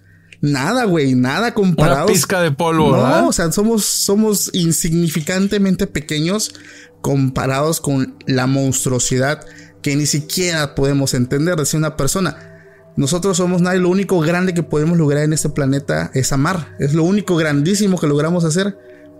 [0.41, 2.05] nada, güey, nada comparados.
[2.05, 6.53] Una pizca de polvo, no, o sea, somos, somos insignificantemente pequeños
[7.01, 9.45] comparados con la monstruosidad
[9.83, 12.49] que ni siquiera podemos entender, decía una persona.
[12.95, 16.75] Nosotros somos nadie, lo único grande que podemos lograr en este planeta es amar.
[16.79, 18.77] Es lo único grandísimo que logramos hacer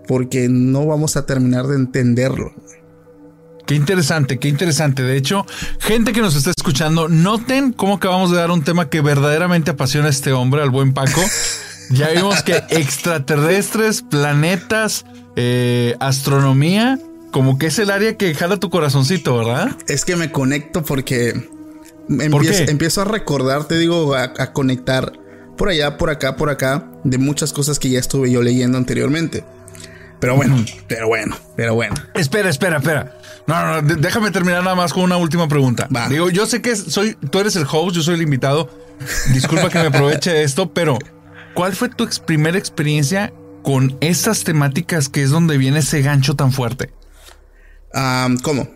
[0.08, 2.54] porque no vamos a terminar de entenderlo.
[3.66, 5.04] Qué interesante, qué interesante.
[5.04, 5.46] De hecho,
[5.80, 10.08] gente que nos está escuchando, noten cómo acabamos de dar un tema que verdaderamente apasiona
[10.08, 11.22] a este hombre, al buen Paco.
[11.90, 16.98] Ya vimos que extraterrestres, planetas, eh, astronomía
[17.34, 19.76] como que es el área que jala tu corazoncito, ¿verdad?
[19.88, 21.34] Es que me conecto porque
[22.32, 25.12] ¿Por empiezo, a recordar, te digo, a, a conectar
[25.58, 29.44] por allá, por acá, por acá, de muchas cosas que ya estuve yo leyendo anteriormente.
[30.20, 31.96] Pero bueno, pero bueno, pero bueno.
[32.14, 33.18] Espera, espera, espera.
[33.48, 35.90] No, no, no, déjame terminar nada más con una última pregunta.
[35.94, 36.08] Va.
[36.08, 38.70] Digo, yo sé que soy, tú eres el host, yo soy el invitado.
[39.34, 40.98] Disculpa que me aproveche de esto, pero
[41.56, 46.36] ¿cuál fue tu ex- primera experiencia con estas temáticas que es donde viene ese gancho
[46.36, 46.92] tan fuerte?
[47.94, 48.70] Am, ¿Cómo?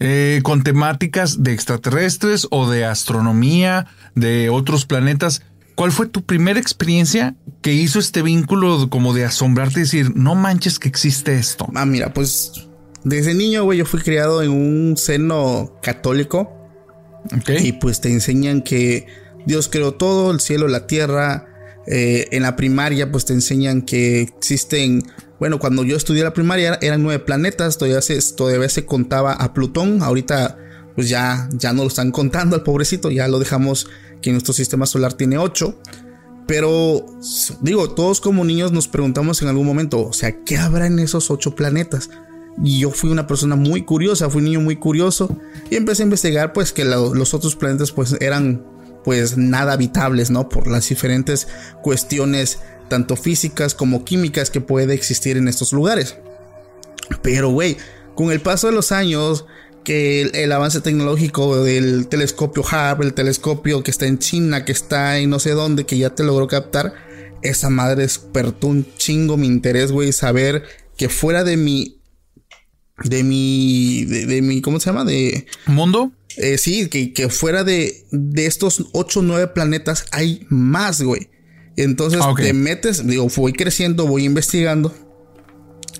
[0.00, 5.42] Eh, con temáticas de extraterrestres o de astronomía, de otros planetas.
[5.74, 10.34] ¿Cuál fue tu primera experiencia que hizo este vínculo como de asombrarte y decir, no
[10.34, 11.68] manches que existe esto?
[11.74, 12.68] Ah, mira, pues
[13.04, 16.58] desde niño, güey, yo fui criado en un seno católico.
[17.60, 19.06] Y pues te enseñan que
[19.46, 21.46] Dios creó todo, el cielo, la tierra.
[21.86, 25.02] Eh, en la primaria pues te enseñan que existen,
[25.42, 30.00] bueno, cuando yo estudié la primaria eran nueve planetas, todavía se, se contaba a Plutón,
[30.00, 30.56] ahorita
[30.94, 33.88] pues ya, ya no lo están contando al pobrecito, ya lo dejamos
[34.20, 35.80] que nuestro sistema solar tiene ocho.
[36.46, 37.04] Pero
[37.60, 41.28] digo, todos como niños nos preguntamos en algún momento, o sea, ¿qué habrá en esos
[41.32, 42.08] ocho planetas?
[42.62, 45.36] Y yo fui una persona muy curiosa, fui un niño muy curioso
[45.70, 48.64] y empecé a investigar pues que lo- los otros planetas pues eran
[49.02, 50.48] pues nada habitables, ¿no?
[50.48, 51.48] Por las diferentes
[51.82, 52.60] cuestiones
[52.92, 56.16] tanto físicas como químicas que puede existir en estos lugares.
[57.22, 57.78] Pero güey,
[58.14, 59.46] con el paso de los años
[59.82, 64.72] que el, el avance tecnológico del telescopio Hubble, el telescopio que está en China, que
[64.72, 66.92] está en no sé dónde, que ya te logró captar,
[67.40, 70.62] esa madre despertó un chingo mi interés, güey, saber
[70.98, 71.98] que fuera de mi
[73.04, 75.06] de mi de, de mi ¿cómo se llama?
[75.06, 76.12] de ¿Mundo?
[76.36, 81.31] eh, sí, que, que fuera de, de estos 8 o 9 planetas hay más, güey.
[81.76, 84.94] Entonces te metes, digo, voy creciendo, voy investigando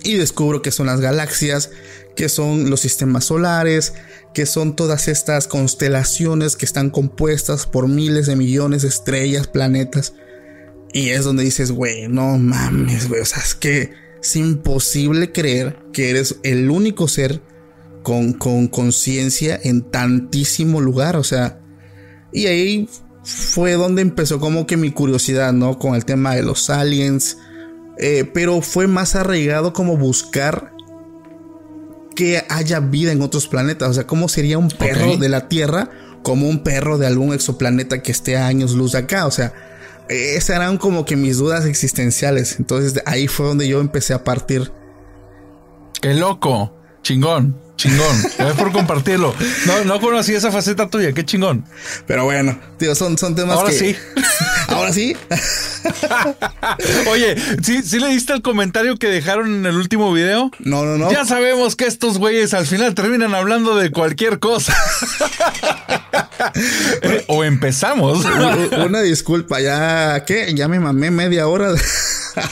[0.04, 1.70] y descubro que son las galaxias,
[2.16, 3.94] que son los sistemas solares,
[4.34, 10.14] que son todas estas constelaciones que están compuestas por miles de millones de estrellas, planetas.
[10.92, 13.20] Y es donde dices, güey, no mames, güey.
[13.20, 17.40] O sea, es que es imposible creer que eres el único ser
[18.02, 21.16] con con conciencia en tantísimo lugar.
[21.16, 21.60] O sea,
[22.32, 22.88] y ahí
[23.24, 25.78] fue donde empezó como que mi curiosidad, ¿no?
[25.78, 27.38] Con el tema de los aliens.
[27.98, 30.72] Eh, pero fue más arraigado como buscar
[32.14, 33.90] que haya vida en otros planetas.
[33.90, 35.90] O sea, cómo sería un perro de la Tierra
[36.22, 39.26] como un perro de algún exoplaneta que esté a años luz de acá.
[39.26, 39.52] O sea,
[40.08, 42.58] esas eran como que mis dudas existenciales.
[42.58, 44.72] Entonces ahí fue donde yo empecé a partir.
[46.00, 46.76] ¡Qué loco!
[47.02, 48.22] Chingón, chingón.
[48.22, 49.34] Gracias por compartirlo.
[49.66, 51.64] No, no conocí esa faceta tuya, qué chingón.
[52.06, 53.78] Pero bueno, tío, son, son temas Ahora que...
[53.78, 53.96] sí.
[54.68, 55.16] Ahora sí.
[57.10, 60.50] Oye, ¿sí, ¿sí leíste el comentario que dejaron en el último video?
[60.60, 61.10] No, no, no.
[61.10, 64.76] Ya sabemos que estos güeyes al final terminan hablando de cualquier cosa.
[67.26, 68.24] o empezamos.
[68.86, 70.54] Una disculpa, ya, ¿qué?
[70.54, 71.74] Ya me mamé media hora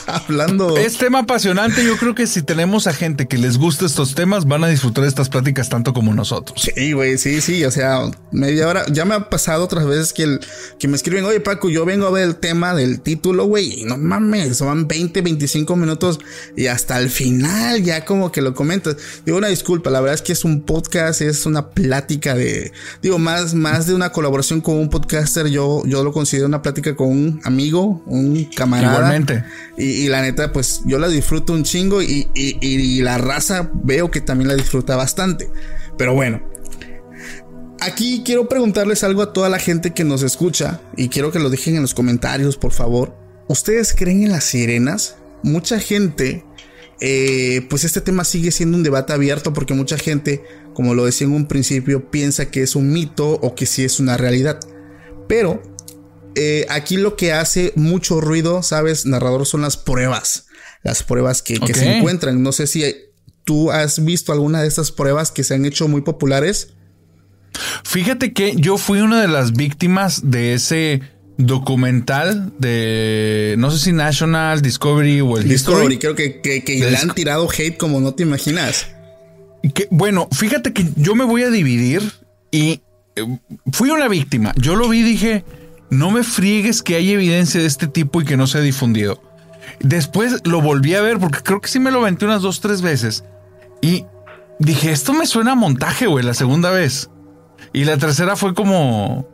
[0.07, 0.77] hablando.
[0.77, 1.85] Es tema apasionante.
[1.85, 5.05] Yo creo que si tenemos a gente que les gusta estos temas, van a disfrutar
[5.21, 6.61] estas pláticas tanto como nosotros.
[6.75, 8.03] Sí, güey, sí, sí, o sea,
[8.33, 8.85] media hora.
[8.91, 10.41] Ya me ha pasado otras veces que, el,
[10.79, 13.85] que me escriben, oye, Paco, yo vengo a ver el tema del título, güey, y
[13.85, 16.19] no mames, son 20, 25 minutos
[16.57, 18.97] y hasta el final ya como que lo comentas.
[19.27, 23.19] Digo, una disculpa, la verdad es que es un podcast, es una plática de, digo,
[23.19, 27.09] más, más de una colaboración con un podcaster, yo, yo lo considero una plática con
[27.09, 28.97] un amigo, un camarada.
[28.99, 29.45] Igualmente.
[29.77, 33.71] Y, y la neta, pues yo la disfruto un chingo y, y- y la raza
[33.75, 35.10] veo que también la disfruta bastante.
[35.97, 36.43] Pero bueno,
[37.81, 41.51] aquí quiero preguntarles algo a toda la gente que nos escucha y quiero que lo
[41.51, 43.17] dejen en los comentarios, por favor.
[43.49, 45.17] ¿Ustedes creen en las sirenas?
[45.43, 46.45] Mucha gente,
[47.01, 50.43] eh, pues este tema sigue siendo un debate abierto porque mucha gente,
[50.75, 53.99] como lo decía en un principio, piensa que es un mito o que sí es
[53.99, 54.61] una realidad.
[55.27, 55.63] Pero
[56.35, 59.07] eh, aquí lo que hace mucho ruido, ¿sabes?
[59.07, 60.47] Narrador son las pruebas.
[60.83, 62.43] Las pruebas que, que se encuentran.
[62.43, 62.85] No sé si
[63.51, 66.69] tú has visto alguna de estas pruebas que se han hecho muy populares.
[67.83, 71.01] Fíjate que yo fui una de las víctimas de ese
[71.37, 75.99] documental de no sé si National Discovery o el Discovery, History.
[75.99, 78.87] creo que, que, que De le han tirado hate como no te imaginas.
[79.75, 82.09] Que, bueno, fíjate que yo me voy a dividir
[82.53, 82.83] y
[83.17, 83.39] eh,
[83.73, 84.55] fui una víctima.
[84.59, 85.45] Yo lo vi y dije,
[85.91, 89.21] no me friegues que hay evidencia de este tipo y que no se ha difundido.
[89.81, 92.81] Después lo volví a ver porque creo que sí me lo aventé unas dos, tres
[92.81, 93.25] veces.
[93.81, 94.05] Y
[94.59, 97.11] dije, esto me suena a montaje, güey, la segunda vez.
[97.73, 99.29] Y la tercera fue como...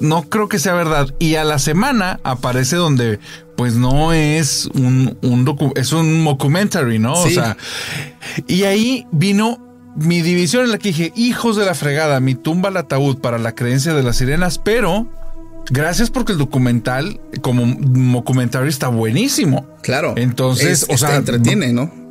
[0.00, 1.08] no creo que sea verdad.
[1.18, 3.18] Y a la semana aparece donde,
[3.56, 7.14] pues no es un, un es un documentary, ¿no?
[7.14, 7.56] O sea,
[8.46, 9.58] y ahí vino
[9.96, 13.38] mi división en la que dije, hijos de la fregada, mi tumba al ataúd para
[13.38, 15.06] la creencia de las sirenas, pero
[15.70, 19.66] gracias porque el documental como documental está buenísimo.
[19.82, 20.14] Claro.
[20.16, 22.01] Entonces, o sea, entretiene, ¿no?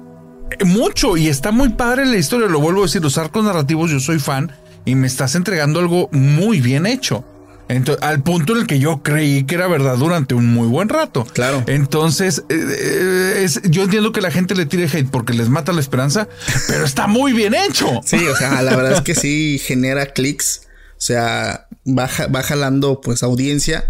[0.66, 4.00] Mucho y está muy padre la historia, lo vuelvo a decir, los arcos narrativos, yo
[4.00, 4.52] soy fan
[4.86, 7.26] y me estás entregando algo muy bien hecho.
[7.68, 10.90] Entonces, al punto en el que yo creí que era verdad durante un muy buen
[10.90, 11.26] rato.
[11.26, 11.64] Claro.
[11.68, 15.72] Entonces, eh, eh, es, yo entiendo que la gente le tire hate porque les mata
[15.72, 16.28] la esperanza,
[16.68, 18.02] pero está muy bien hecho.
[18.12, 20.64] Sí, o sea, la verdad es que sí genera clics.
[20.98, 23.90] O sea, va, va jalando pues audiencia.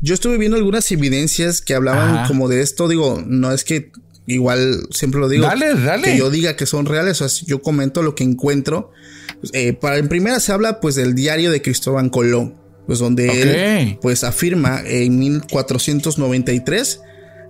[0.00, 2.86] Yo estuve viendo algunas evidencias que hablaban como de esto.
[2.86, 3.92] Digo, no es que
[4.26, 5.44] igual siempre lo digo.
[5.44, 6.12] Dale, dale.
[6.12, 7.20] Que yo diga que son reales.
[7.20, 8.90] O sea, yo comento lo que encuentro.
[9.52, 13.98] Eh, para en primera se habla pues del diario de Cristóbal Colón pues donde él
[14.00, 17.00] pues afirma en 1493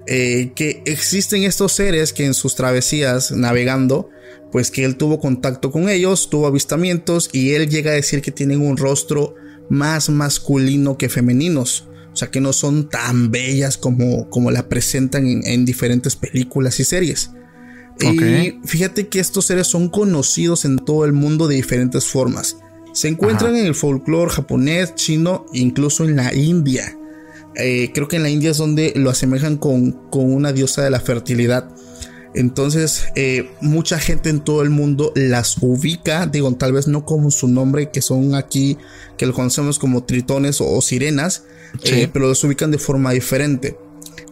[0.06, 4.10] eh, que existen estos seres que en sus travesías navegando
[4.50, 8.32] pues que él tuvo contacto con ellos, tuvo avistamientos y él llega a decir que
[8.32, 9.34] tienen un rostro
[9.70, 11.88] más masculino que femeninos.
[12.12, 16.84] O sea, que no son tan bellas como, como la presentan en, diferentes películas y
[16.84, 17.30] series.
[18.00, 22.56] Y fíjate que estos seres son conocidos en todo el mundo de diferentes formas.
[22.92, 26.96] Se encuentran en el folclore japonés, chino, incluso en la India.
[27.54, 31.00] Eh, creo que en la India es donde lo asemejan con, una diosa de la
[31.00, 31.68] fertilidad.
[32.34, 37.30] Entonces, eh, mucha gente en todo el mundo las ubica, digo, tal vez no como
[37.30, 38.78] su nombre, que son aquí,
[39.18, 41.44] que lo conocemos como tritones o, sirenas,
[41.84, 43.76] eh, pero los ubican de forma diferente.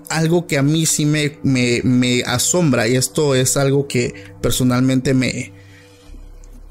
[0.09, 5.15] Algo que a mí sí me, me, me asombra, y esto es algo que personalmente
[5.15, 5.53] me,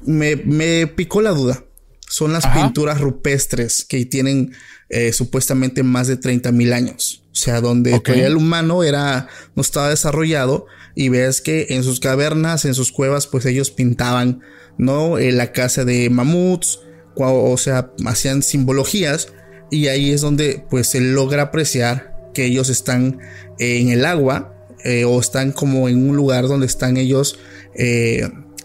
[0.04, 1.64] me, me picó la duda
[2.10, 4.52] son las pinturas rupestres que tienen
[4.88, 7.22] eh, supuestamente más de 30 mil años.
[7.30, 10.66] O sea, donde el humano era, no estaba desarrollado
[10.96, 14.40] y ves que en sus cavernas, en sus cuevas, pues ellos pintaban,
[14.76, 15.18] ¿no?
[15.18, 16.80] Eh, la casa de mamuts,
[17.14, 19.28] o sea, hacían simbologías
[19.70, 23.18] y ahí es donde pues se logra apreciar que ellos están
[23.58, 24.54] en el agua
[24.84, 27.38] eh, o están como en un lugar donde están ellos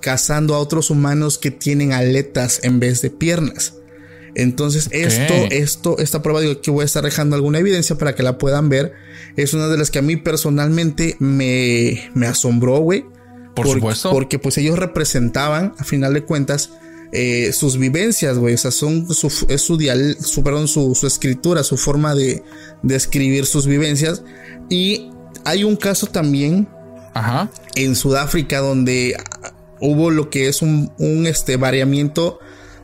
[0.02, 3.74] cazando a otros humanos que tienen aletas en vez de piernas.
[4.36, 8.22] Entonces, esto, esto, esta prueba, digo que voy a estar dejando alguna evidencia para que
[8.22, 8.94] la puedan ver.
[9.38, 13.06] Es una de las que a mí personalmente me, me asombró, güey.
[13.56, 14.12] Por supuesto.
[14.12, 16.72] Porque pues ellos representaban, a final de cuentas,
[17.12, 18.54] eh, sus vivencias, güey.
[18.54, 22.44] O sea, son su, es su, dial, su, perdón, su, su, escritura, su forma de,
[22.84, 24.24] de escribir sus vivencias.
[24.70, 25.10] Y
[25.44, 26.68] hay un caso también
[27.14, 27.50] Ajá.
[27.76, 29.16] en Sudáfrica donde
[29.80, 30.92] hubo lo que es un,
[31.28, 32.40] este, variamiento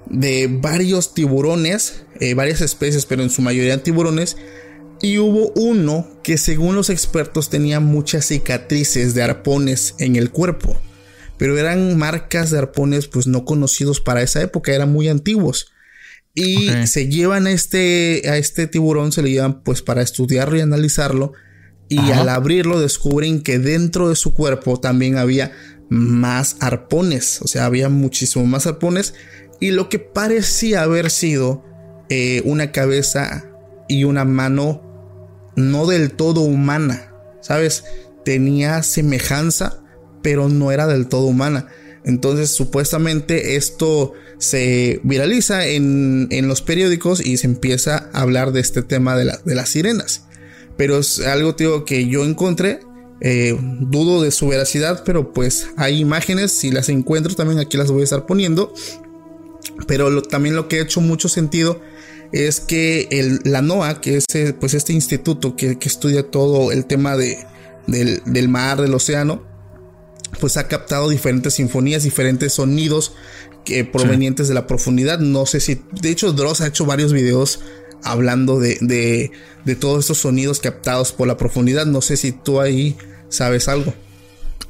[0.07, 4.37] de varios tiburones, eh, varias especies, pero en su mayoría tiburones.
[5.01, 10.77] Y hubo uno que según los expertos tenía muchas cicatrices de arpones en el cuerpo.
[11.41, 15.71] Pero eran marcas de arpones pues no conocidos para esa época, eran muy antiguos.
[16.35, 20.61] Y se llevan a este, a este tiburón, se le llevan pues para estudiarlo y
[20.61, 21.33] analizarlo.
[21.89, 25.51] Y al abrirlo descubren que dentro de su cuerpo también había
[25.89, 29.15] más arpones, o sea, había muchísimo más arpones
[29.59, 31.65] y lo que parecía haber sido
[32.09, 33.49] eh, una cabeza
[33.87, 34.83] y una mano
[35.55, 37.83] no del todo humana, ¿sabes?
[38.23, 39.80] Tenía semejanza,
[40.21, 41.67] pero no era del todo humana.
[42.03, 48.81] Entonces, supuestamente esto se viraliza en, los periódicos y se empieza a hablar de este
[48.81, 50.25] tema de, de las sirenas.
[50.77, 52.79] Pero es algo, tío, que yo encontré
[53.23, 57.91] eh, dudo de su veracidad, pero pues hay imágenes, si las encuentro también aquí las
[57.91, 58.73] voy a estar poniendo.
[59.87, 61.79] Pero también lo que ha hecho mucho sentido
[62.31, 66.85] es que el, la NOAA, que es eh, pues este instituto que, estudia todo el
[66.85, 67.37] tema de,
[67.85, 69.43] del, mar, del océano,
[70.39, 73.13] pues ha captado diferentes sinfonías, diferentes sonidos
[73.65, 75.19] que, provenientes de la profundidad.
[75.19, 77.59] No sé si, de hecho, Dross ha hecho varios videos
[78.03, 79.31] hablando de, de,
[79.65, 81.85] de, todos estos sonidos captados por la profundidad.
[81.85, 82.97] No sé si tú ahí
[83.31, 83.93] ¿Sabes algo?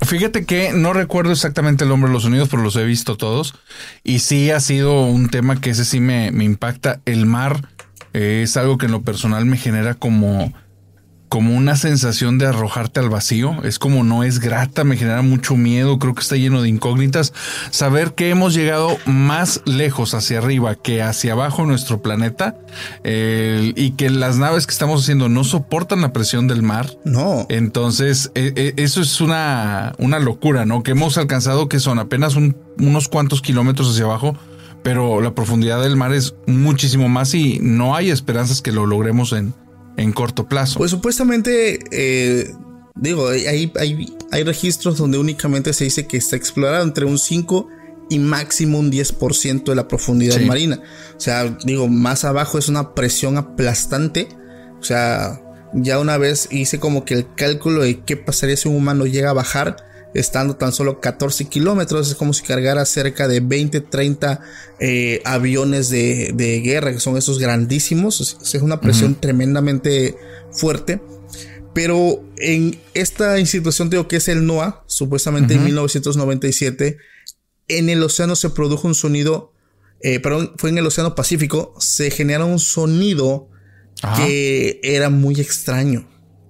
[0.02, 3.56] Fíjate que no recuerdo exactamente el nombre de los sonidos, pero los he visto todos.
[4.04, 7.02] Y sí ha sido un tema que ese sí me, me impacta.
[7.06, 7.68] El mar
[8.14, 10.54] eh, es algo que en lo personal me genera como
[11.32, 13.64] como una sensación de arrojarte al vacío.
[13.64, 17.32] Es como no es grata, me genera mucho miedo, creo que está lleno de incógnitas.
[17.70, 22.58] Saber que hemos llegado más lejos hacia arriba que hacia abajo en nuestro planeta
[23.06, 26.98] y que las naves que estamos haciendo no soportan la presión del mar.
[27.06, 27.46] No.
[27.48, 30.84] Entonces, e, e, eso es una, una locura, ¿no?
[30.84, 34.36] Que hemos alcanzado que son apenas unos cuantos kilómetros hacia abajo
[34.84, 39.32] pero la profundidad del mar es muchísimo más y no hay esperanzas que lo logremos
[39.32, 39.54] en,
[39.98, 40.78] en corto plazo.
[40.80, 42.54] Pues supuestamente, eh,
[42.96, 47.68] digo, hay, hay, hay registros donde únicamente se dice que está explorado entre un 5
[48.10, 50.82] y máximo un 10% de la profundidad marina.
[51.16, 54.28] O sea, digo, más abajo es una presión aplastante.
[54.80, 55.40] O sea,
[55.74, 59.30] ya una vez hice como que el cálculo de qué pasaría si un humano llega
[59.30, 59.78] a bajar
[60.14, 62.10] estando tan solo 14 kilómetros.
[62.10, 64.42] Es como si cargara cerca de 20, 30
[64.80, 68.38] eh, aviones de, guerra, que son esos grandísimos.
[68.42, 70.16] Es una presión tremendamente
[70.52, 71.02] fuerte.
[71.74, 76.98] Pero en esta institución, digo que es el NOAA, supuestamente en 1997,
[77.70, 79.54] en el océano se produjo un sonido,
[80.02, 83.50] eh, perdón, fue en el océano Pacífico, se genera un sonido
[84.18, 86.08] que era muy extraño.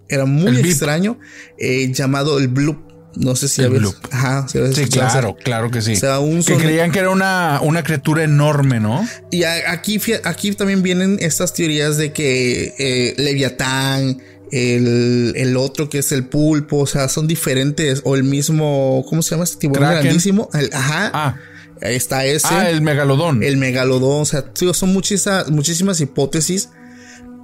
[0.07, 1.20] Era muy extraño,
[1.57, 2.90] eh, llamado el bloop.
[3.16, 3.95] No sé si el bloop.
[4.09, 5.93] Ajá, sí, claro, claro que sí.
[5.93, 9.05] O sea, un que creían que era una, una criatura enorme, ¿no?
[9.32, 15.99] Y aquí, aquí también vienen estas teorías de que eh, Leviatán, el, el, otro que
[15.99, 19.89] es el pulpo, o sea, son diferentes, o el mismo, ¿cómo se llama este tiburón
[19.89, 20.49] grandísimo?
[20.72, 21.12] ajá.
[21.14, 21.36] Ah.
[21.82, 22.47] Está ese.
[22.49, 23.41] Ah, el megalodón.
[23.41, 26.70] El megalodón, o sea, son muchísimas, muchísimas hipótesis,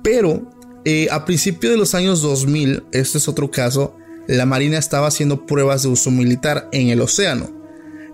[0.04, 0.52] pero
[0.86, 3.98] eh, a principios de los años 2000, este es otro caso,
[4.28, 7.50] la Marina estaba haciendo pruebas de uso militar en el océano.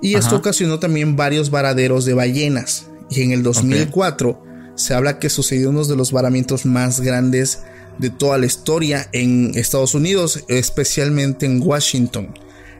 [0.02, 2.88] Y esto ocasionó también varios varaderos de ballenas.
[3.10, 4.44] Y en el 2004
[4.76, 7.62] se habla que sucedió uno de los varamientos más grandes
[8.00, 12.34] de toda la historia en Estados Unidos, especialmente en Washington.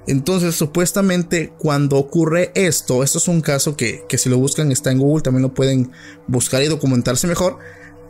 [0.06, 4.92] Entonces, supuestamente cuando ocurre esto, esto es un caso que, que si lo buscan está
[4.92, 5.92] en Google, también lo pueden
[6.28, 7.58] buscar y documentarse mejor.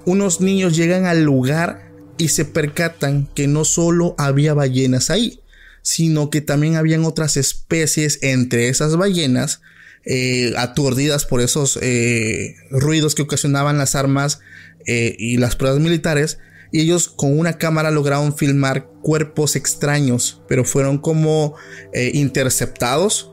[0.06, 5.42] Unos niños llegan al lugar y se percatan que no solo había ballenas ahí,
[5.82, 9.62] sino que también habían otras especies entre esas ballenas,
[10.06, 14.40] eh, aturdidas por esos eh, ruidos que ocasionaban las armas
[14.86, 16.40] eh, y las pruebas militares,
[16.72, 21.56] y ellos con una cámara lograron filmar cuerpos extraños, pero fueron como
[21.94, 23.32] interceptados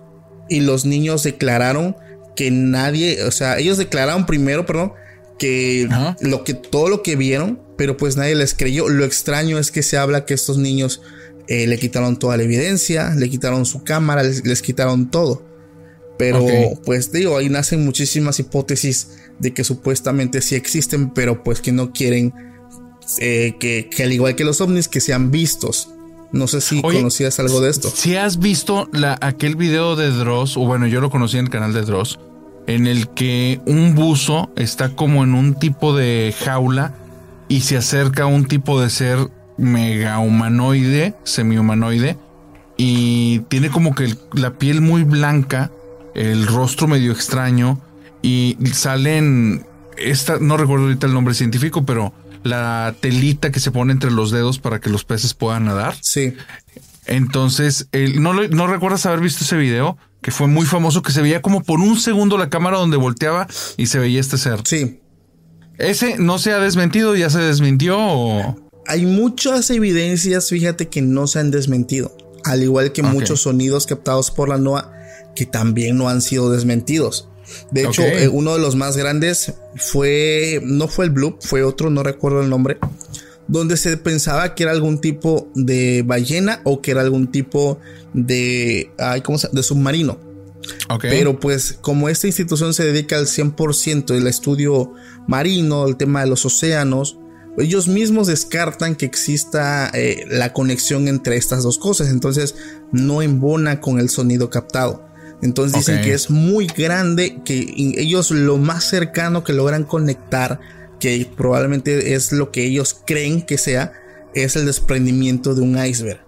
[0.50, 1.96] y los niños declararon
[2.36, 4.92] que nadie, o sea, ellos declararon primero, perdón,
[5.38, 5.88] que
[6.20, 8.90] lo que todo lo que vieron, pero pues nadie les creyó.
[8.90, 11.00] Lo extraño es que se habla que estos niños
[11.48, 15.42] eh, le quitaron toda la evidencia, le quitaron su cámara, les, quitaron todo.
[16.18, 16.46] Pero
[16.84, 21.90] pues digo, ahí nacen muchísimas hipótesis de que supuestamente sí existen, pero pues que no
[21.94, 22.34] quieren
[23.18, 25.88] eh, que, al igual que los ovnis, que sean vistos.
[26.32, 27.90] No sé si conocías algo de esto.
[27.94, 31.50] Si has visto la, aquel video de Dross, o bueno, yo lo conocí en el
[31.50, 32.18] canal de Dross,
[32.66, 36.94] en el que un buzo está como en un tipo de jaula
[37.50, 39.18] y se acerca a un tipo de ser
[39.58, 42.16] mega humanoide, semi humanoide,
[42.76, 45.72] y tiene como que la piel muy blanca,
[46.14, 47.80] el rostro medio extraño,
[48.22, 49.66] y salen,
[49.98, 54.30] esta, no recuerdo ahorita el nombre científico, pero la telita que se pone entre los
[54.30, 55.96] dedos para que los peces puedan nadar.
[56.00, 56.34] Sí.
[57.06, 59.98] Entonces, ¿no, ¿no recuerdas haber visto ese video?
[60.22, 63.48] Que fue muy famoso, que se veía como por un segundo la cámara donde volteaba
[63.76, 64.60] y se veía este ser.
[64.64, 65.00] Sí.
[65.80, 67.16] ¿Ese no se ha desmentido?
[67.16, 67.96] ¿Ya se desmintió?
[67.98, 68.56] O...
[68.86, 72.16] Hay muchas evidencias, fíjate, que no se han desmentido.
[72.44, 75.00] Al igual que muchos sonidos captados por la NOAA
[75.34, 77.28] que también no han sido desmentidos.
[77.70, 81.90] De hecho, eh, uno de los más grandes fue, no fue el Bloop, fue otro,
[81.90, 82.78] no recuerdo el nombre,
[83.48, 87.78] donde se pensaba que era algún tipo de ballena o que era algún tipo
[88.14, 90.18] de, ay, ¿cómo se de submarino.
[91.00, 94.92] Pero pues como esta institución se dedica al 100% del estudio
[95.26, 97.18] marino, el tema de los océanos,
[97.58, 102.54] ellos mismos descartan que exista eh, la conexión entre estas dos cosas, entonces
[102.92, 105.08] no embona con el sonido captado.
[105.42, 110.60] Entonces dicen que es muy grande, que ellos lo más cercano que logran conectar,
[110.98, 113.92] que probablemente es lo que ellos creen que sea,
[114.34, 116.20] es el desprendimiento de un iceberg.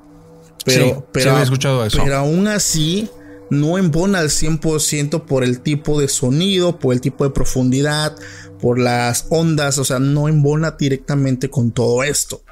[0.64, 1.98] Pero, pero, escuchado eso.
[2.02, 3.10] pero aún así
[3.52, 8.16] no embona al 100% por el tipo de sonido, por el tipo de profundidad,
[8.60, 12.42] por las ondas, o sea, no embona directamente con todo esto.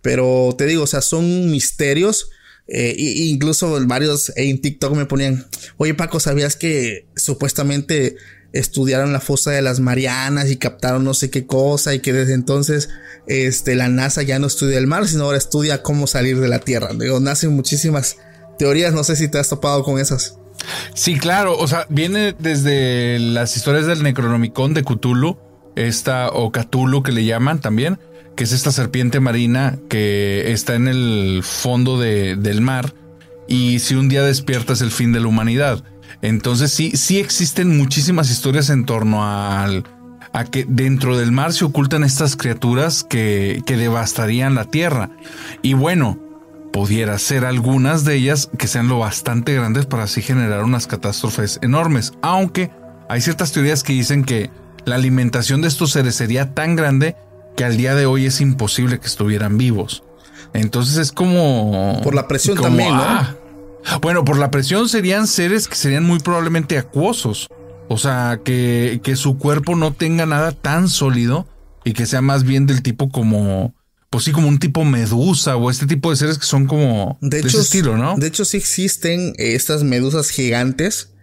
[0.00, 2.30] Pero te digo, o sea, son misterios
[2.68, 5.46] eh, incluso varios en TikTok me ponían,
[5.78, 8.16] oye Paco, ¿sabías que supuestamente
[8.52, 12.34] estudiaron la fosa de las Marianas y captaron no sé qué cosa y que desde
[12.34, 12.90] entonces
[13.26, 16.60] este, la NASA ya no estudia el mar, sino ahora estudia cómo salir de la
[16.60, 16.90] Tierra?
[16.98, 18.18] Digo, nacen muchísimas
[18.58, 20.38] teorías, no sé si te has topado con esas.
[20.94, 25.38] Sí, claro, o sea, viene desde las historias del Necronomicon de Cthulhu,
[25.76, 27.98] esta o Cthulhu que le llaman también,
[28.36, 32.94] que es esta serpiente marina que está en el fondo de, del mar
[33.48, 35.84] y si un día despierta es el fin de la humanidad.
[36.22, 39.84] Entonces sí, sí existen muchísimas historias en torno al,
[40.32, 45.10] a que dentro del mar se ocultan estas criaturas que, que devastarían la Tierra.
[45.62, 46.18] Y bueno,
[46.72, 51.58] pudiera ser algunas de ellas que sean lo bastante grandes para así generar unas catástrofes
[51.62, 52.14] enormes.
[52.22, 52.70] Aunque
[53.08, 54.50] hay ciertas teorías que dicen que
[54.84, 57.14] la alimentación de estos seres sería tan grande
[57.56, 60.02] que al día de hoy es imposible que estuvieran vivos.
[60.54, 62.00] Entonces es como...
[62.02, 63.02] Por la presión también, ¿no?
[63.02, 63.36] Ah.
[64.00, 67.48] bueno, por la presión serían seres que serían muy probablemente acuosos.
[67.88, 71.46] O sea, que, que su cuerpo no tenga nada tan sólido
[71.84, 73.74] y que sea más bien del tipo como
[74.12, 77.38] pues sí, como un tipo medusa o este tipo de seres que son como de,
[77.38, 78.14] hecho, ese estilo, ¿no?
[78.18, 81.14] De hecho, sí existen estas medusas gigantes.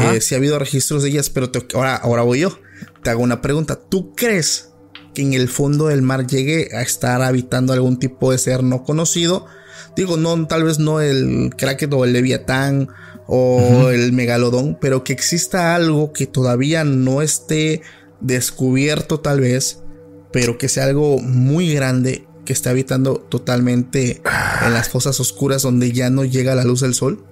[0.00, 2.58] Eh, sí ha habido registros de ellas, pero ahora, ahora voy yo.
[3.04, 3.76] Te hago una pregunta.
[3.76, 4.70] ¿Tú crees
[5.14, 8.82] que en el fondo del mar llegue a estar habitando algún tipo de ser no
[8.82, 9.46] conocido?
[9.94, 12.88] Digo, no, tal vez no el kraken o el leviatán
[13.28, 17.82] o el megalodón, pero que exista algo que todavía no esté
[18.20, 19.78] descubierto tal vez,
[20.32, 24.22] pero que sea algo muy grande que está habitando totalmente
[24.64, 27.24] en las fosas oscuras donde ya no llega la luz del sol?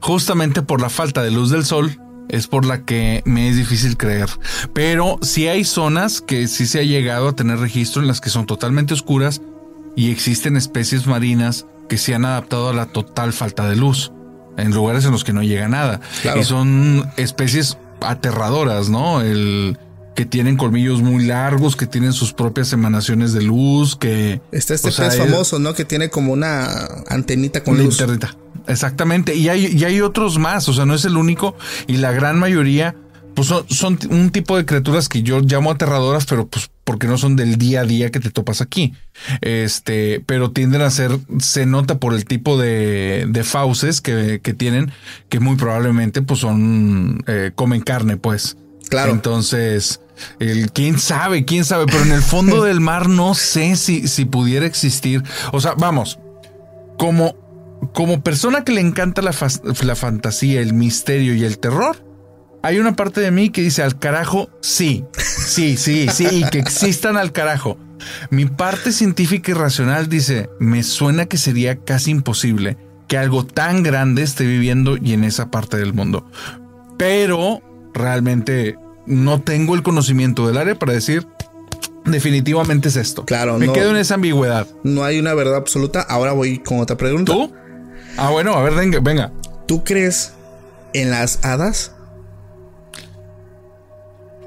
[0.00, 1.98] Justamente por la falta de luz del sol
[2.28, 4.28] es por la que me es difícil creer.
[4.72, 8.30] Pero sí hay zonas que sí se ha llegado a tener registro en las que
[8.30, 9.42] son totalmente oscuras
[9.96, 14.12] y existen especies marinas que se han adaptado a la total falta de luz
[14.56, 16.00] en lugares en los que no llega nada.
[16.38, 19.20] Y son especies aterradoras, ¿no?
[19.20, 19.78] El
[20.14, 24.40] que tienen colmillos muy largos, que tienen sus propias emanaciones de luz, que...
[24.52, 25.74] Está este pez famoso, ¿no?
[25.74, 26.68] Que tiene como una
[27.08, 28.02] antenita con luz.
[28.66, 29.34] Exactamente.
[29.34, 31.56] Y hay, y hay otros más, o sea, no es el único.
[31.86, 32.94] Y la gran mayoría,
[33.34, 37.36] pues son, un tipo de criaturas que yo llamo aterradoras, pero pues porque no son
[37.36, 38.94] del día a día que te topas aquí.
[39.40, 44.52] Este, pero tienden a ser, se nota por el tipo de, de fauces que, que
[44.52, 44.92] tienen,
[45.28, 48.56] que muy probablemente pues son, eh, comen carne, pues.
[48.88, 49.12] Claro.
[49.12, 50.00] Entonces,
[50.38, 54.24] el quién sabe, quién sabe, pero en el fondo del mar no sé si, si
[54.24, 55.22] pudiera existir.
[55.52, 56.18] O sea, vamos,
[56.98, 57.34] como,
[57.92, 59.34] como persona que le encanta la,
[59.82, 61.96] la fantasía, el misterio y el terror,
[62.62, 67.16] hay una parte de mí que dice al carajo, sí, sí, sí, sí, que existan
[67.16, 67.76] al carajo.
[68.30, 72.76] Mi parte científica y racional dice, me suena que sería casi imposible
[73.08, 76.30] que algo tan grande esté viviendo y en esa parte del mundo.
[76.98, 77.62] Pero
[77.94, 78.76] realmente
[79.06, 81.26] no tengo el conocimiento del área para decir
[82.04, 83.24] definitivamente es esto.
[83.24, 84.66] Claro, me quedo en esa ambigüedad.
[84.82, 86.00] No hay una verdad absoluta.
[86.02, 87.32] Ahora voy con otra pregunta.
[87.32, 87.52] ¿Tú?
[88.16, 89.32] Ah, bueno, a ver, venga, venga.
[89.66, 90.32] ¿Tú crees
[90.92, 91.92] en las hadas?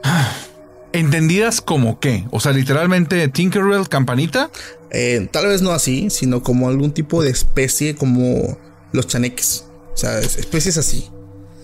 [0.93, 2.25] ¿Entendidas como qué?
[2.31, 4.49] O sea, literalmente Tinkerbell, campanita.
[4.91, 8.57] Eh, tal vez no así, sino como algún tipo de especie como
[8.91, 9.65] los chaneques.
[9.93, 11.09] O sea, especies así.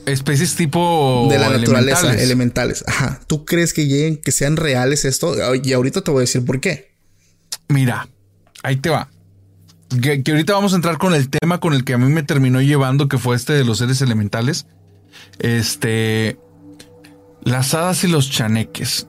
[0.05, 2.83] Especies tipo de la naturaleza, elementales.
[2.87, 3.19] Ajá.
[3.27, 5.35] ¿Tú crees que lleguen, que sean reales esto?
[5.55, 6.91] Y ahorita te voy a decir por qué.
[7.67, 8.09] Mira,
[8.63, 9.09] ahí te va.
[10.01, 12.61] Que, ahorita vamos a entrar con el tema con el que a mí me terminó
[12.61, 14.65] llevando, que fue este de los seres elementales.
[15.39, 16.39] Este.
[17.43, 19.07] Las hadas y los chaneques.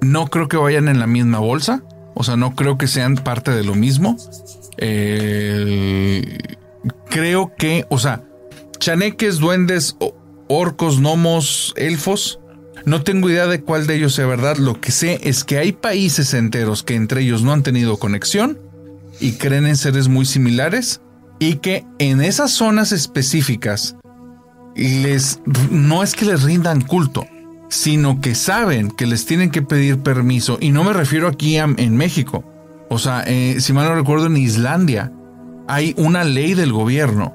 [0.00, 1.82] No creo que vayan en la misma bolsa.
[2.14, 4.16] O sea, no creo que sean parte de lo mismo.
[7.08, 8.22] creo que, o sea,
[8.78, 9.96] chaneques, duendes,
[10.48, 12.40] orcos, gnomos, elfos.
[12.84, 14.56] No tengo idea de cuál de ellos sea verdad.
[14.56, 18.58] Lo que sé es que hay países enteros que entre ellos no han tenido conexión
[19.20, 21.00] y creen en seres muy similares
[21.38, 23.96] y que en esas zonas específicas
[24.76, 27.26] les no es que les rindan culto,
[27.68, 31.96] sino que saben que les tienen que pedir permiso y no me refiero aquí en
[31.96, 32.44] México.
[32.90, 35.12] O sea, eh, si mal no recuerdo en Islandia
[35.66, 37.34] hay una ley del gobierno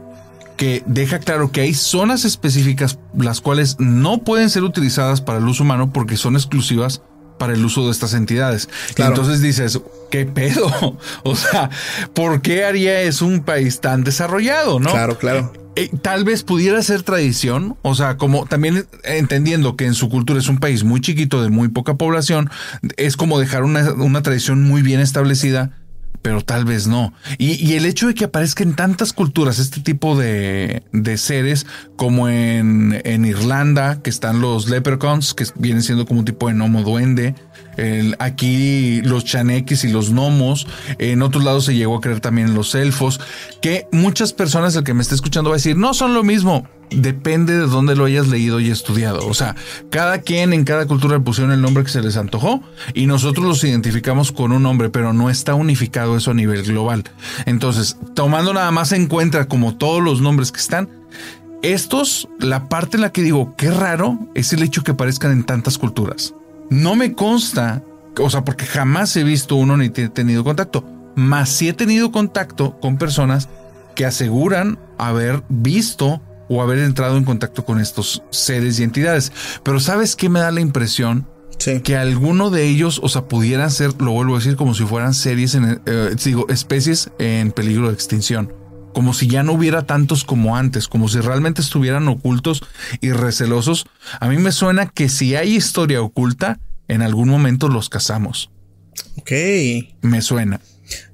[0.60, 5.48] que deja claro que hay zonas específicas las cuales no pueden ser utilizadas para el
[5.48, 7.02] uso humano porque son exclusivas
[7.38, 8.68] para el uso de estas entidades.
[8.98, 9.80] entonces dices,
[10.12, 10.98] ¿qué pedo?
[11.24, 11.70] O sea,
[12.14, 14.82] ¿por qué haría es un país tan desarrollado?
[14.82, 14.92] ¿No?
[14.92, 15.54] Claro, claro.
[15.78, 20.40] Eh, tal vez pudiera ser tradición, o sea, como también entendiendo que en su cultura
[20.40, 22.50] es un país muy chiquito de muy poca población,
[22.98, 25.72] es como dejar una, una tradición muy bien establecida
[26.22, 27.14] pero tal vez no.
[27.38, 31.66] Y, el hecho de que aparezca en tantas culturas este tipo de, de seres,
[31.96, 36.54] como en, en, Irlanda, que están los leprechauns, que vienen siendo como un tipo de
[36.54, 37.36] gnomo duende,
[38.20, 40.68] aquí los chaneques y los gnomos,
[40.98, 43.20] en otros lados se llegó a creer también los elfos,
[43.62, 46.68] que muchas personas, el que me está escuchando va a decir, no son lo mismo
[46.92, 49.28] depende de dónde lo hayas leído y estudiado.
[49.28, 49.56] O sea,
[49.90, 52.62] cada quien en cada cultura pusieron el nombre que se les antojó
[52.94, 57.04] y nosotros los identificamos con un nombre, pero no está unificado eso a nivel global.
[57.46, 60.90] Entonces, tomando nada más en cuenta como todos los nombres que están,
[61.62, 65.44] estos, la parte en la que digo, qué raro es el hecho que aparezcan en
[65.44, 66.34] tantas culturas.
[66.70, 67.84] No me consta,
[68.18, 72.12] o sea, porque jamás he visto uno ni he tenido contacto, más sí he tenido
[72.12, 73.50] contacto con personas
[73.96, 79.32] que aseguran haber visto o haber entrado en contacto con estos seres y entidades.
[79.64, 81.28] Pero ¿sabes qué me da la impresión?
[81.84, 85.14] Que alguno de ellos, o sea, pudieran ser, lo vuelvo a decir, como si fueran
[85.14, 88.54] series, en, eh, digo, especies en peligro de extinción.
[88.94, 92.64] Como si ya no hubiera tantos como antes, como si realmente estuvieran ocultos
[93.02, 93.86] y recelosos.
[94.20, 98.52] A mí me suena que si hay historia oculta, en algún momento los cazamos.
[99.18, 99.32] Ok.
[100.02, 100.60] Me suena.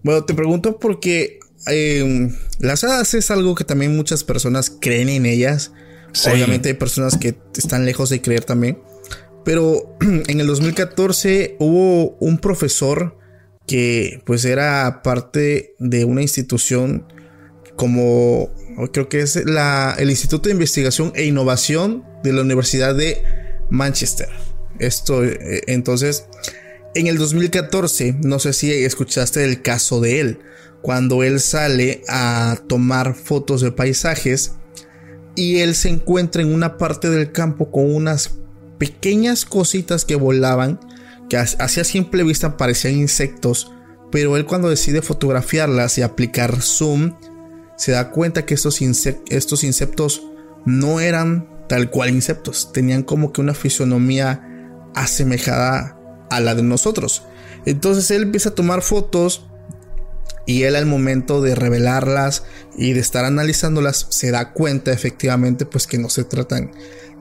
[0.03, 5.25] Bueno, te pregunto porque em, las hadas es algo que también muchas personas creen en
[5.25, 5.71] ellas.
[6.25, 8.79] Obviamente hay personas que están lejos de creer también.
[9.43, 13.17] Pero en el 2014 hubo un profesor
[13.67, 17.07] que pues era parte de una institución
[17.75, 18.49] como
[18.91, 23.23] creo que es la, el Instituto de Investigación e Innovación de la Universidad de
[23.69, 24.29] Manchester.
[24.79, 26.25] Esto eh, entonces
[26.95, 30.39] en el 2014, no sé si escuchaste el caso de él,
[30.81, 34.53] cuando él sale a tomar fotos de paisajes
[35.35, 38.35] y él se encuentra en una parte del campo con unas
[38.77, 40.79] pequeñas cositas que volaban,
[41.29, 43.73] que hacia simple vista parecían insectos,
[44.09, 47.15] pero él cuando decide fotografiarlas y aplicar zoom,
[47.77, 50.23] se da cuenta que estos, insectos
[50.65, 54.47] no eran tal cual insectos, tenían como que una fisonomía
[54.93, 55.99] asemejada
[56.29, 57.23] a la de nosotros.
[57.65, 59.45] Entonces él empieza a tomar fotos
[60.45, 62.43] y él al momento de revelarlas
[62.77, 66.71] y de estar analizándolas se da cuenta efectivamente pues que no se tratan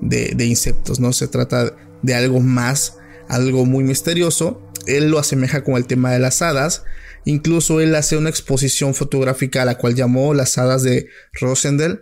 [0.00, 2.98] de, insectos, no se trata de algo más,
[3.28, 4.60] algo muy misterioso.
[4.86, 6.84] Él lo asemeja con el tema de las hadas.
[7.24, 12.00] Incluso él hace una exposición fotográfica a la cual llamó las hadas de Rosendel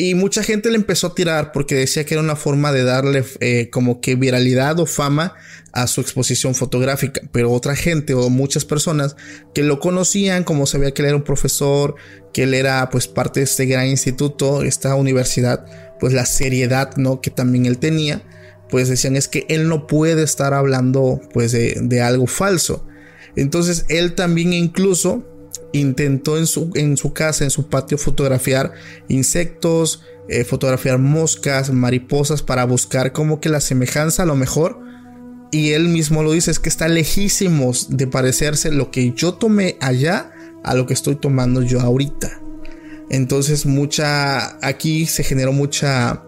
[0.00, 3.24] y mucha gente le empezó a tirar porque decía que era una forma de darle
[3.40, 5.34] eh, como que viralidad o fama
[5.72, 7.22] a su exposición fotográfica.
[7.32, 9.16] Pero otra gente o muchas personas
[9.54, 11.96] que lo conocían, como sabía que él era un profesor,
[12.32, 15.66] que él era pues parte de este gran instituto, esta universidad,
[15.98, 17.20] pues la seriedad, ¿no?
[17.20, 18.22] Que también él tenía,
[18.70, 22.86] pues decían es que él no puede estar hablando pues de, de algo falso.
[23.38, 25.24] Entonces él también incluso
[25.72, 28.72] intentó en su, en su casa, en su patio, fotografiar
[29.06, 34.80] insectos, eh, fotografiar moscas, mariposas para buscar como que la semejanza a lo mejor.
[35.52, 39.76] Y él mismo lo dice, es que está lejísimos de parecerse lo que yo tomé
[39.80, 40.32] allá
[40.64, 42.42] a lo que estoy tomando yo ahorita.
[43.08, 46.24] Entonces mucha, aquí se generó mucha,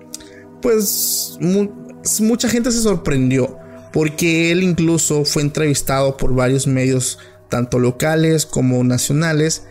[0.62, 3.58] pues mucha gente se sorprendió
[3.93, 7.18] porque él incluso fue entrevistado por varios medios
[7.49, 9.64] tanto locales como nacionales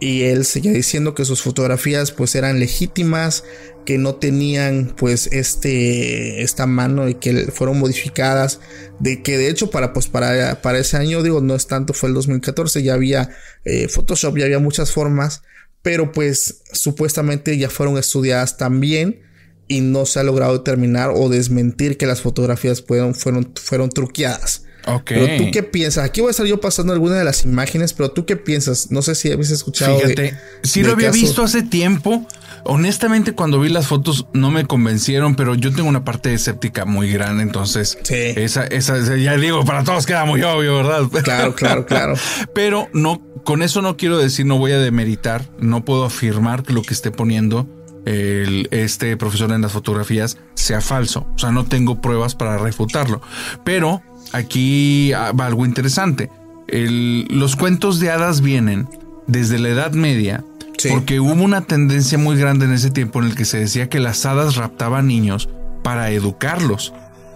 [0.00, 3.44] y él seguía diciendo que sus fotografías pues eran legítimas,
[3.86, 8.60] que no tenían pues este esta mano y que fueron modificadas,
[8.98, 12.08] de que de hecho para pues para, para ese año digo no es tanto fue
[12.08, 13.30] el 2014 ya había
[13.64, 15.42] eh, Photoshop ya había muchas formas,
[15.82, 19.23] pero pues supuestamente ya fueron estudiadas también
[19.68, 24.64] y no se ha logrado determinar o desmentir que las fotografías fueron, fueron, fueron truqueadas.
[25.06, 28.10] Pero tú qué piensas, aquí voy a estar yo pasando alguna de las imágenes, pero
[28.10, 29.98] tú qué piensas, no sé si habéis escuchado.
[29.98, 32.26] Fíjate, sí lo había visto hace tiempo.
[32.66, 37.12] Honestamente, cuando vi las fotos no me convencieron, pero yo tengo una parte escéptica muy
[37.12, 38.14] grande, entonces sí.
[38.14, 41.02] esa, esa, ya digo, para todos queda muy obvio, ¿verdad?
[41.22, 42.14] Claro, claro, claro.
[42.54, 46.72] pero no, con eso no quiero decir, no voy a demeritar, no puedo afirmar que
[46.72, 47.66] lo que esté poniendo
[48.04, 51.26] el, este profesor en las fotografías sea falso.
[51.34, 53.20] O sea, no tengo pruebas para refutarlo.
[53.64, 54.02] Pero
[54.32, 56.30] aquí va algo interesante.
[56.68, 58.88] los cuentos de hadas vienen
[59.26, 60.44] desde la Edad Media,
[60.90, 64.00] porque hubo una tendencia muy grande en ese tiempo en el que se decía que
[64.00, 65.48] las hadas raptaban niños
[65.82, 66.92] para educarlos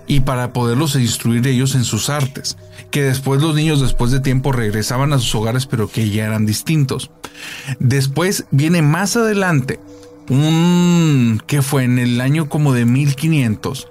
[0.06, 2.56] y para poderlos instruir ellos en sus artes,
[2.90, 6.46] que después los niños después de tiempo regresaban a sus hogares pero que ya eran
[6.46, 7.10] distintos.
[7.78, 9.78] Después viene más adelante
[10.28, 13.88] un que fue en el año como de 1500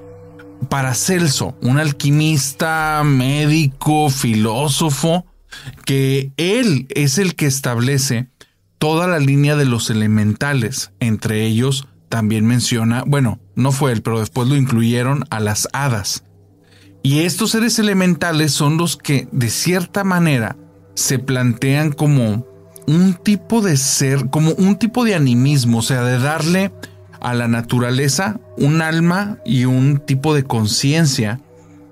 [0.69, 5.25] Paracelso, un alquimista, médico, filósofo,
[5.85, 8.27] que él es el que establece
[8.77, 10.91] toda la línea de los elementales.
[10.99, 16.23] Entre ellos también menciona, bueno, no fue él, pero después lo incluyeron a las hadas.
[17.01, 20.57] Y estos seres elementales son los que, de cierta manera,
[20.95, 22.45] se plantean como
[22.87, 26.71] un tipo de ser, como un tipo de animismo, o sea, de darle
[27.19, 31.39] a la naturaleza un alma y un tipo de conciencia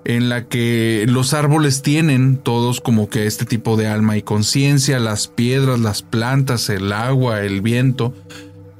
[0.04, 5.00] en la que los árboles tienen todos como que este tipo de alma y conciencia,
[5.00, 8.14] las piedras, las plantas, el agua, el viento,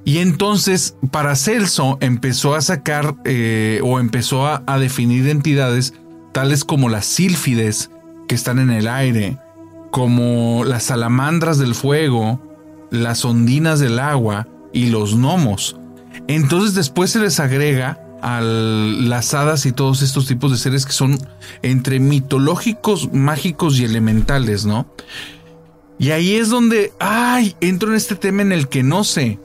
[0.04, 5.94] Y entonces Paracelso empezó a sacar eh, o empezó a, a definir entidades
[6.32, 7.90] tales como las sílfides
[8.28, 9.38] que están en el aire,
[9.96, 12.38] como las salamandras del fuego,
[12.90, 15.78] las ondinas del agua y los gnomos.
[16.28, 20.92] Entonces después se les agrega a las hadas y todos estos tipos de seres que
[20.92, 21.18] son
[21.62, 24.86] entre mitológicos, mágicos y elementales, ¿no?
[25.98, 29.40] Y ahí es donde, ay, entro en este tema en el que no sé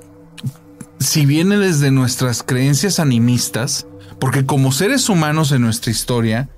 [0.99, 3.87] si viene desde nuestras creencias animistas,
[4.19, 6.49] porque como seres humanos en nuestra historia,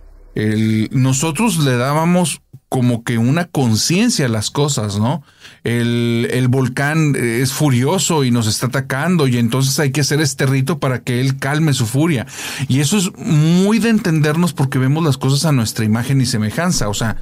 [0.90, 2.42] nosotros le dábamos
[2.74, 5.22] como que una conciencia a las cosas, ¿no?
[5.64, 10.48] El, el, volcán es furioso y nos está atacando y entonces hay que hacer este
[10.48, 12.26] rito para que él calme su furia.
[12.68, 16.90] Y eso es muy de entendernos porque vemos las cosas a nuestra imagen y semejanza,
[16.90, 17.18] o sea,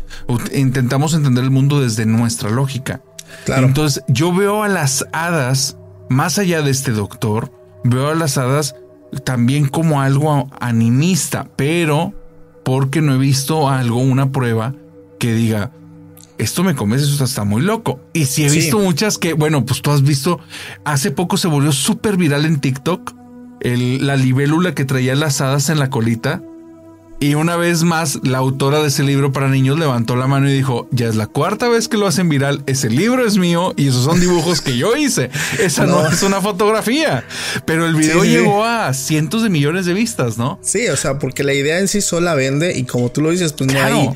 [0.53, 3.01] intentamos entender el mundo desde nuestra lógica.
[3.43, 3.67] Claro.
[3.67, 5.75] Entonces yo veo a las hadas,
[6.07, 7.51] más allá de este doctor,
[7.83, 8.75] veo a las hadas
[9.25, 12.13] también como algo animista, pero
[12.63, 14.75] porque no he visto algo, una prueba
[15.21, 15.69] que diga,
[16.39, 17.99] esto me convence, eso está muy loco.
[18.13, 20.39] Y si he visto muchas que, bueno, pues tú has visto,
[20.83, 23.13] hace poco se volvió súper viral en TikTok
[23.61, 26.41] la libélula que traía las hadas en la colita.
[27.19, 30.53] Y una vez más, la autora de ese libro para niños levantó la mano y
[30.53, 33.89] dijo, ya es la cuarta vez que lo hacen viral, ese libro es mío y
[33.89, 35.29] esos son dibujos que yo hice.
[35.59, 37.23] Esa no, es una fotografía.
[37.65, 40.57] Pero el video llegó a cientos de millones de vistas, ¿no?
[40.63, 43.53] Sí, o sea, porque la idea en sí sola vende y como tú lo dices,
[43.53, 44.09] pues no hay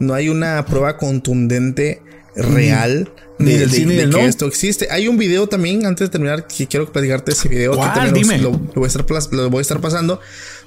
[0.00, 2.02] no hay una prueba contundente
[2.34, 4.88] real de, que esto existe.
[4.90, 8.50] Hay un video también, antes de terminar, que quiero platicarte ese video que también Lo,
[8.52, 10.20] voy a estar, lo voy a estar pasando.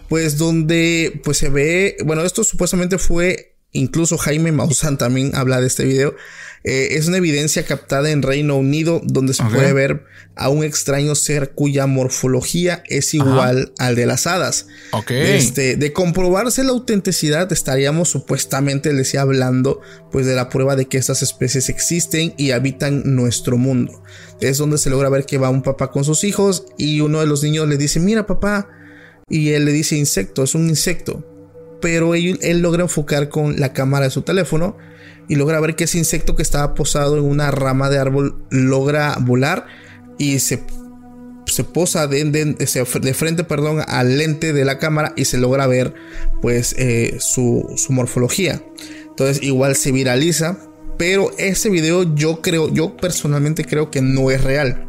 [0.10, 5.68] Pues donde pues se ve, bueno, esto supuestamente fue, incluso Jaime Maussan también habla de
[5.68, 6.16] este video,
[6.64, 10.06] eh, es una evidencia captada en Reino Unido donde se puede ver
[10.36, 14.68] a un extraño ser cuya morfología es igual al de las hadas.
[15.10, 20.86] Este, de comprobarse la autenticidad estaríamos supuestamente, les decía, hablando pues de la prueba de
[20.86, 24.02] que estas especies existen y habitan nuestro mundo.
[24.40, 27.26] Es donde se logra ver que va un papá con sus hijos y uno de
[27.26, 28.70] los niños le dice, mira papá,
[29.28, 31.33] y él le dice insecto, es un insecto.
[31.84, 34.76] Pero él, él logra enfocar con la cámara de su teléfono
[35.28, 39.18] y logra ver que ese insecto que estaba posado en una rama de árbol logra
[39.20, 39.66] volar
[40.18, 40.64] y se,
[41.46, 42.56] se posa de,
[43.14, 45.94] frente perdón, al lente de la cámara y se logra ver
[46.42, 48.64] pues eh, su, su morfología.
[49.10, 50.58] Entonces igual se viraliza,
[50.98, 54.88] pero ese video yo creo, yo personalmente creo que no es real.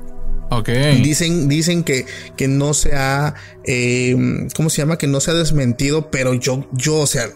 [0.50, 0.68] Ok.
[1.02, 3.34] Dicen, dicen que, que no se ha,
[3.64, 4.16] eh,
[4.54, 4.98] ¿cómo se llama?
[4.98, 7.28] Que no se ha desmentido, pero yo, yo, o sea,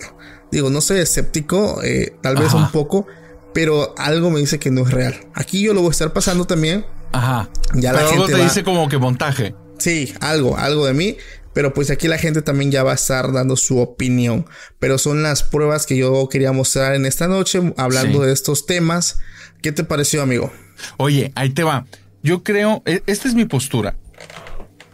[0.50, 3.06] Digo, no soy escéptico, eh, tal vez un poco,
[3.52, 5.14] pero algo me dice que no es real.
[5.34, 6.86] Aquí yo lo voy a estar pasando también.
[7.12, 7.50] Ajá.
[7.74, 9.54] Ya la gente te dice como que montaje.
[9.78, 11.16] Sí, algo, algo de mí.
[11.54, 14.46] Pero pues aquí la gente también ya va a estar dando su opinión.
[14.78, 19.18] Pero son las pruebas que yo quería mostrar en esta noche, hablando de estos temas.
[19.60, 20.52] ¿Qué te pareció, amigo?
[20.98, 21.84] Oye, ahí te va.
[22.22, 23.96] Yo creo, e, esta es mi postura.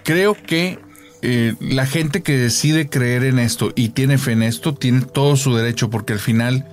[0.03, 0.79] Creo que
[1.23, 5.37] eh, la gente que decide creer en esto y tiene fe en esto tiene todo
[5.37, 6.69] su derecho porque al final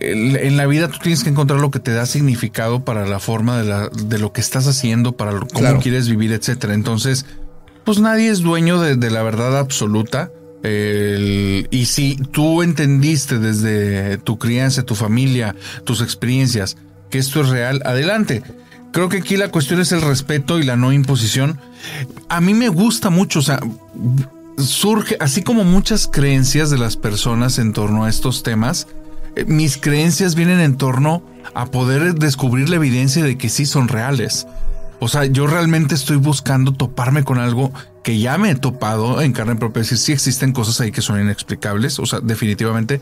[0.00, 3.58] en la vida tú tienes que encontrar lo que te da significado para la forma
[3.58, 6.74] de, la, de lo que estás haciendo, para cómo quieres vivir, etcétera.
[6.74, 7.26] Entonces,
[7.84, 10.30] pues nadie es dueño de, la verdad absoluta.
[10.62, 15.54] y si tú entendiste desde tu crianza, tu familia,
[15.84, 16.76] tus experiencias,
[17.10, 18.42] que esto es real, adelante.
[18.92, 21.60] Creo que aquí la cuestión es el respeto y la no imposición.
[22.28, 23.60] A mí me gusta mucho, o sea,
[24.58, 28.88] surge, así como muchas creencias de las personas en torno a estos temas,
[29.34, 31.22] eh, mis creencias vienen en torno
[31.54, 34.46] a poder descubrir la evidencia de que sí son reales.
[34.98, 37.70] O sea, yo realmente estoy buscando toparme con algo
[38.06, 39.82] que ya me he topado en carne propia.
[39.82, 43.00] Decir, sí existen cosas ahí que son inexplicables, o sea, definitivamente.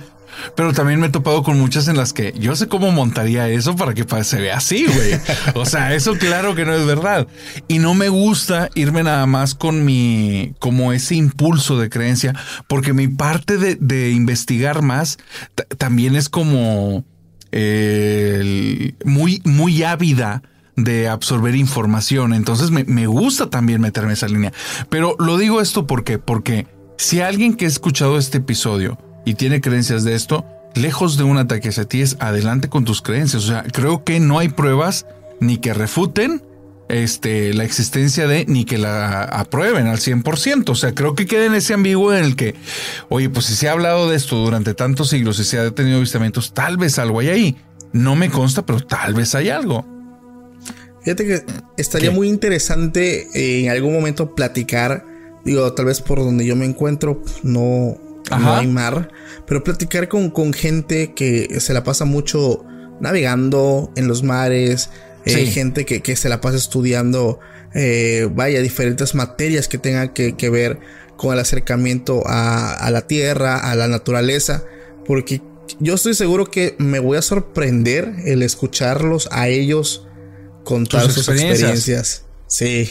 [0.56, 3.76] Pero también me he topado con muchas en las que yo sé cómo montaría eso
[3.76, 5.20] para que se vea así, güey.
[5.56, 7.28] O sea, eso claro que no es verdad.
[7.68, 12.32] Y no me gusta irme nada más con mi, como ese impulso de creencia,
[12.66, 15.18] porque mi parte de, investigar más
[15.76, 17.04] también es como
[17.52, 20.40] eh, muy, muy ávida
[20.76, 22.32] de absorber información.
[22.34, 24.52] Entonces me, gusta también meterme esa línea.
[24.88, 26.66] Pero lo digo esto porque, porque
[26.96, 30.44] si alguien que ha escuchado este episodio y tiene creencias de esto,
[30.74, 33.44] lejos de un ataque hacia ti es adelante con tus creencias.
[33.44, 35.06] O sea, creo que no hay pruebas
[35.40, 36.42] ni que refuten
[36.88, 40.68] este, la existencia de ni que la aprueben al 100%.
[40.68, 42.54] O sea, creo que queda en ese ambiguo en el que,
[43.08, 45.98] oye, pues si se ha hablado de esto durante tantos siglos y se ha tenido
[45.98, 47.56] avistamientos, tal vez algo hay ahí.
[47.92, 49.93] No me consta, pero tal vez hay algo.
[51.04, 51.42] Fíjate que
[51.76, 55.04] estaría muy interesante eh, en algún momento platicar,
[55.44, 57.98] digo, tal vez por donde yo me encuentro, no,
[58.30, 59.10] no hay mar,
[59.46, 62.64] pero platicar con, con gente que se la pasa mucho
[63.00, 64.88] navegando en los mares,
[65.26, 67.38] eh, gente que, que, se la pasa estudiando,
[67.74, 70.80] eh, vaya, diferentes materias que tengan que, que ver
[71.16, 74.64] con el acercamiento a, a, la tierra, a la naturaleza,
[75.06, 75.42] porque
[75.80, 80.06] yo estoy seguro que me voy a sorprender el escucharlos a ellos
[80.64, 82.24] contar sus experiencias.
[82.46, 82.90] Sí.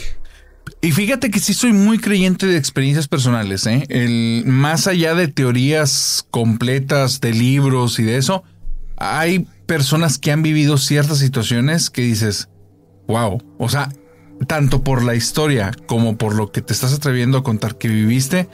[0.80, 3.84] Y fíjate que sí soy muy creyente de experiencias personales, ¿eh?
[3.88, 8.44] El, más allá de teorías completas de libros y de eso,
[8.96, 12.48] hay personas que han vivido ciertas situaciones que dices,
[13.06, 13.90] wow, o sea,
[14.46, 18.48] tanto por la historia como por lo que te estás atreviendo a contar que viviste,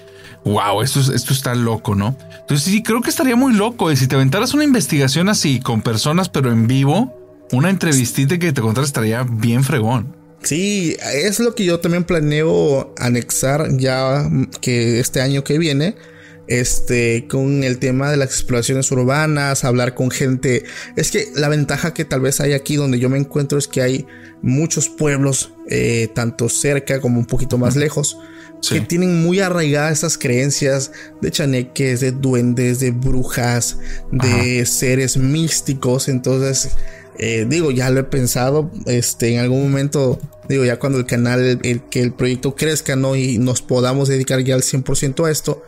[0.44, 2.16] wow, esto, esto está loco, ¿no?
[2.40, 3.90] Entonces sí, creo que estaría muy loco.
[3.90, 7.19] Y si te aventaras una investigación así con personas, pero en vivo,
[7.52, 10.16] una entrevistita que te contaras estaría bien fregón.
[10.42, 14.28] Sí, es lo que yo también planeo anexar ya
[14.60, 15.96] que este año que viene
[16.50, 20.64] este, con el tema de las exploraciones urbanas, hablar con gente.
[20.96, 23.82] Es que la ventaja que tal vez hay aquí donde yo me encuentro es que
[23.82, 24.06] hay
[24.42, 28.18] muchos pueblos, eh, tanto cerca como un poquito más lejos,
[28.68, 30.90] que tienen muy arraigadas esas creencias
[31.22, 33.78] de chaneques, de duendes, de brujas,
[34.10, 36.08] de seres místicos.
[36.08, 36.72] Entonces,
[37.22, 40.18] eh, digo, ya lo he pensado, este, en algún momento,
[40.48, 43.14] digo, ya cuando el canal, el, que el proyecto crezca, ¿no?
[43.14, 45.62] Y nos podamos dedicar ya al 100% a esto,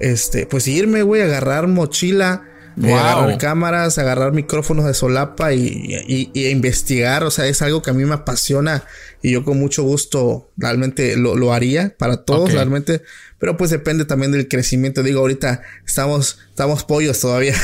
[0.00, 2.42] este, pues irme, güey, agarrar mochila,
[2.82, 7.22] eh, agarrar cámaras, agarrar micrófonos de solapa y, investigar.
[7.22, 8.82] O sea, es algo que a mí me apasiona
[9.22, 13.02] y yo con mucho gusto realmente lo, haría para todos, realmente.
[13.38, 15.04] Pero pues depende también del crecimiento.
[15.04, 17.54] Digo, ahorita estamos, estamos pollos todavía.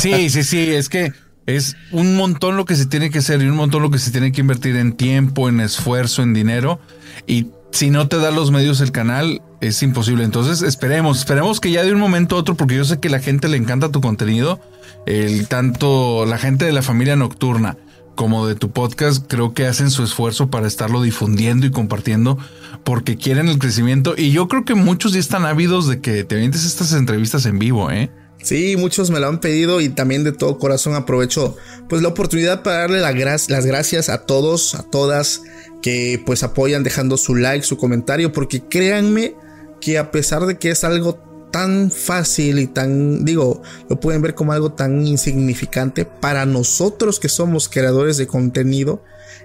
[0.00, 1.12] Sí, sí, sí, es que
[1.56, 4.10] es un montón lo que se tiene que hacer y un montón lo que se
[4.10, 6.80] tiene que invertir en tiempo, en esfuerzo, en dinero.
[7.26, 10.24] Y si no te da los medios el canal, es imposible.
[10.24, 13.20] Entonces esperemos, esperemos que ya de un momento a otro, porque yo sé que la
[13.20, 14.60] gente le encanta tu contenido,
[15.06, 17.76] el tanto la gente de la familia nocturna
[18.14, 22.36] como de tu podcast, creo que hacen su esfuerzo para estarlo difundiendo y compartiendo
[22.84, 24.14] porque quieren el crecimiento.
[24.16, 27.58] Y yo creo que muchos ya están ávidos de que te vientes estas entrevistas en
[27.58, 28.10] vivo, ¿eh?
[28.42, 31.56] Sí, muchos me lo han pedido y también de todo corazón aprovecho
[31.88, 35.42] pues la oportunidad para darle las gracias a todos, a todas
[35.82, 39.34] que pues apoyan dejando su like, su comentario, porque créanme
[39.80, 41.18] que a pesar de que es algo
[41.50, 47.28] tan fácil y tan, digo, lo pueden ver como algo tan insignificante, para nosotros que
[47.28, 49.02] somos creadores de contenido,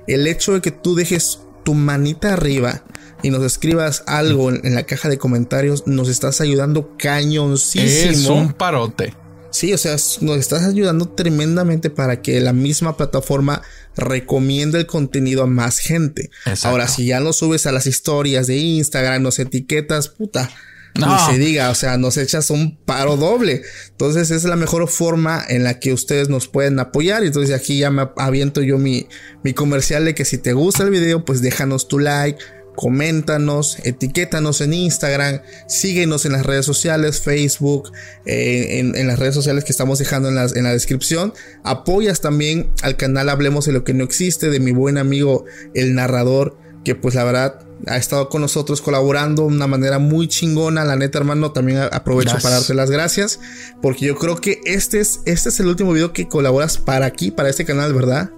[0.07, 2.83] el hecho de que tú dejes tu manita arriba
[3.25, 8.11] y nos escribas algo en, la caja de comentarios, nos estás ayudando cañoncísimo.
[8.11, 9.15] Es un parote.
[9.49, 13.63] Sí, o sea, nos estás ayudando tremendamente para que la misma plataforma
[13.95, 16.29] recomiende el contenido a más gente.
[16.61, 20.51] Ahora, si ya lo subes a las historias de Instagram, nos etiquetas, puta.
[20.93, 21.29] No.
[21.29, 23.63] se diga, o sea, nos echas un paro doble.
[23.89, 27.23] Entonces, es la mejor forma en la que ustedes nos pueden apoyar.
[27.23, 29.07] Entonces, aquí ya me aviento yo mi,
[29.43, 32.39] mi comercial de que si te gusta el video, pues déjanos tu like,
[32.75, 37.91] coméntanos, etiquétanos en Instagram, síguenos en las redes sociales, Facebook,
[38.25, 41.33] eh, en, las redes sociales que estamos dejando en, en la descripción.
[41.63, 45.95] Apoyas también al canal Hablemos de lo que no existe de mi buen amigo el
[45.95, 50.85] narrador, que pues la verdad ha estado con nosotros colaborando de una manera muy chingona.
[50.85, 53.39] La neta, hermano, también aprovecho para darte las gracias,
[53.81, 57.31] porque yo creo que este es, este es el último video que colaboras para aquí,
[57.31, 58.31] para este canal, ¿verdad?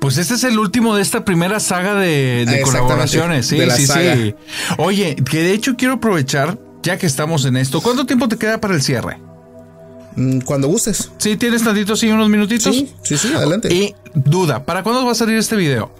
[0.00, 3.46] Pues este es el último de esta primera saga de, colaboraciones.
[3.46, 4.34] Sí, sí, sí.
[4.78, 8.60] Oye, que de hecho quiero aprovechar, ya que estamos en esto, ¿cuánto tiempo te queda
[8.60, 9.18] para el cierre?
[10.16, 11.10] Mm, cuando gustes.
[11.18, 12.74] Sí, tienes tantito, sí, unos minutitos.
[12.74, 13.72] Sí, sí, sí, adelante.
[13.72, 15.92] Y duda, ¿para cuándo va a salir este video?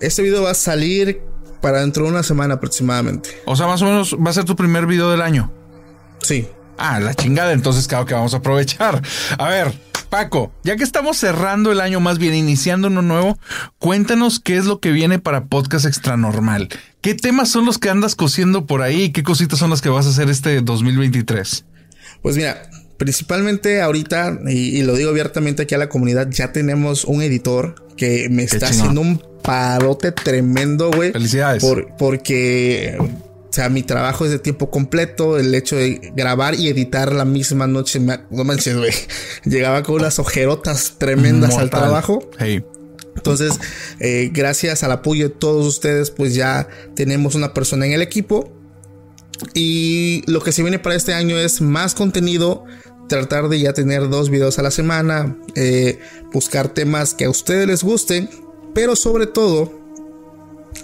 [0.00, 1.20] Este video va a salir
[1.60, 3.30] para dentro de una semana aproximadamente.
[3.46, 5.50] O sea, más o menos va a ser tu primer video del año.
[6.22, 6.46] Sí.
[6.76, 9.02] Ah, la chingada, entonces claro que vamos a aprovechar.
[9.36, 9.74] A ver,
[10.08, 13.38] Paco, ya que estamos cerrando el año, más bien iniciando uno nuevo,
[13.78, 16.68] cuéntanos qué es lo que viene para Podcast Extra Normal.
[17.00, 19.88] ¿Qué temas son los que andas cosiendo por ahí y qué cositas son las que
[19.88, 21.64] vas a hacer este 2023?
[22.22, 27.22] Pues mira, principalmente ahorita, y, lo digo abiertamente aquí a la comunidad, ya tenemos un
[27.22, 31.12] editor que me está haciendo un parote tremendo, güey.
[31.12, 31.64] Felicidades.
[31.98, 32.98] porque
[33.58, 35.38] sea, mi trabajo es de tiempo completo.
[35.38, 38.92] El hecho de grabar y editar la misma noche, no manches, güey.
[39.44, 42.28] Llegaba con unas ojerotas tremendas al trabajo.
[43.16, 43.58] Entonces,
[43.98, 48.52] eh, gracias al apoyo de todos ustedes, pues ya tenemos una persona en el equipo.
[49.54, 52.64] Y lo que se viene para este año es más contenido.
[53.08, 55.36] Tratar de ya tener dos videos a la semana.
[55.54, 55.98] Eh,
[56.32, 58.28] buscar temas que a ustedes les gusten
[58.78, 59.72] pero sobre todo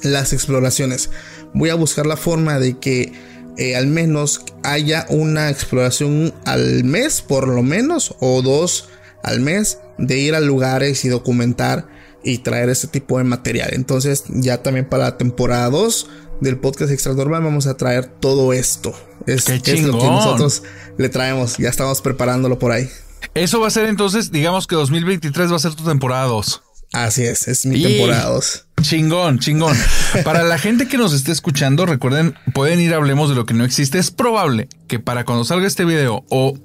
[0.02, 1.10] las exploraciones.
[1.54, 3.12] Voy a buscar la forma de que
[3.56, 8.88] eh, al menos haya una exploración al mes, por lo menos, o dos
[9.22, 11.88] al mes, de ir a lugares y documentar
[12.24, 13.70] y traer ese tipo de material.
[13.72, 16.08] Entonces, ya también para la temporada 2
[16.40, 18.92] del podcast Extra Normal vamos a traer todo esto.
[19.26, 20.62] Es, es lo que nosotros
[20.98, 21.56] le traemos.
[21.58, 22.88] Ya estamos preparándolo por ahí.
[23.34, 26.62] Eso va a ser entonces, digamos que 2023 va a ser tu temporada 2.
[26.94, 28.66] Así es, es mi temporada 2.
[28.82, 29.76] Chingón, chingón.
[30.24, 33.54] para la gente que nos esté escuchando, recuerden, pueden ir a Hablemos de lo que
[33.54, 33.98] no existe.
[33.98, 36.56] Es probable que para cuando salga este video o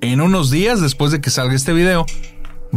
[0.00, 2.06] en unos días después de que salga este video,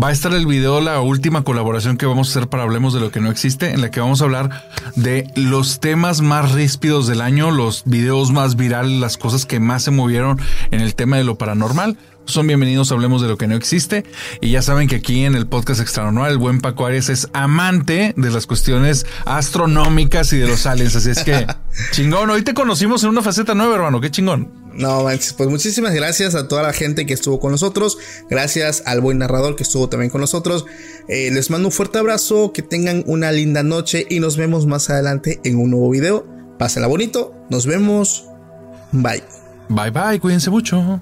[0.02, 3.00] va a estar el video, la última colaboración que vamos a hacer para Hablemos de
[3.00, 7.08] lo que no existe, en la que vamos a hablar de los temas más ríspidos
[7.08, 10.40] del año, los videos más virales, las cosas que más se movieron
[10.72, 11.98] en el tema de lo paranormal.
[12.28, 14.04] Son bienvenidos, hablemos de lo que no existe.
[14.42, 18.14] Y ya saben que aquí en el podcast Extranormal, el buen Paco Arias es amante
[18.18, 20.98] de las cuestiones astronómicas y de los aliens.
[20.98, 21.48] Así es que
[21.92, 22.30] chingón.
[22.30, 24.02] Hoy te conocimos en una faceta nueva, hermano.
[24.02, 24.52] Qué chingón.
[24.74, 27.98] No, pues muchísimas gracias a toda la gente que estuvo con nosotros.
[28.30, 30.66] Gracias al buen narrador que estuvo también con nosotros.
[31.08, 32.52] Eh, les mando un fuerte abrazo.
[32.52, 36.28] Que tengan una linda noche y nos vemos más adelante en un nuevo video.
[36.60, 37.34] Pásenla bonito.
[37.50, 38.26] Nos vemos.
[38.92, 39.24] Bye.
[39.70, 40.20] Bye bye.
[40.20, 41.02] Cuídense mucho.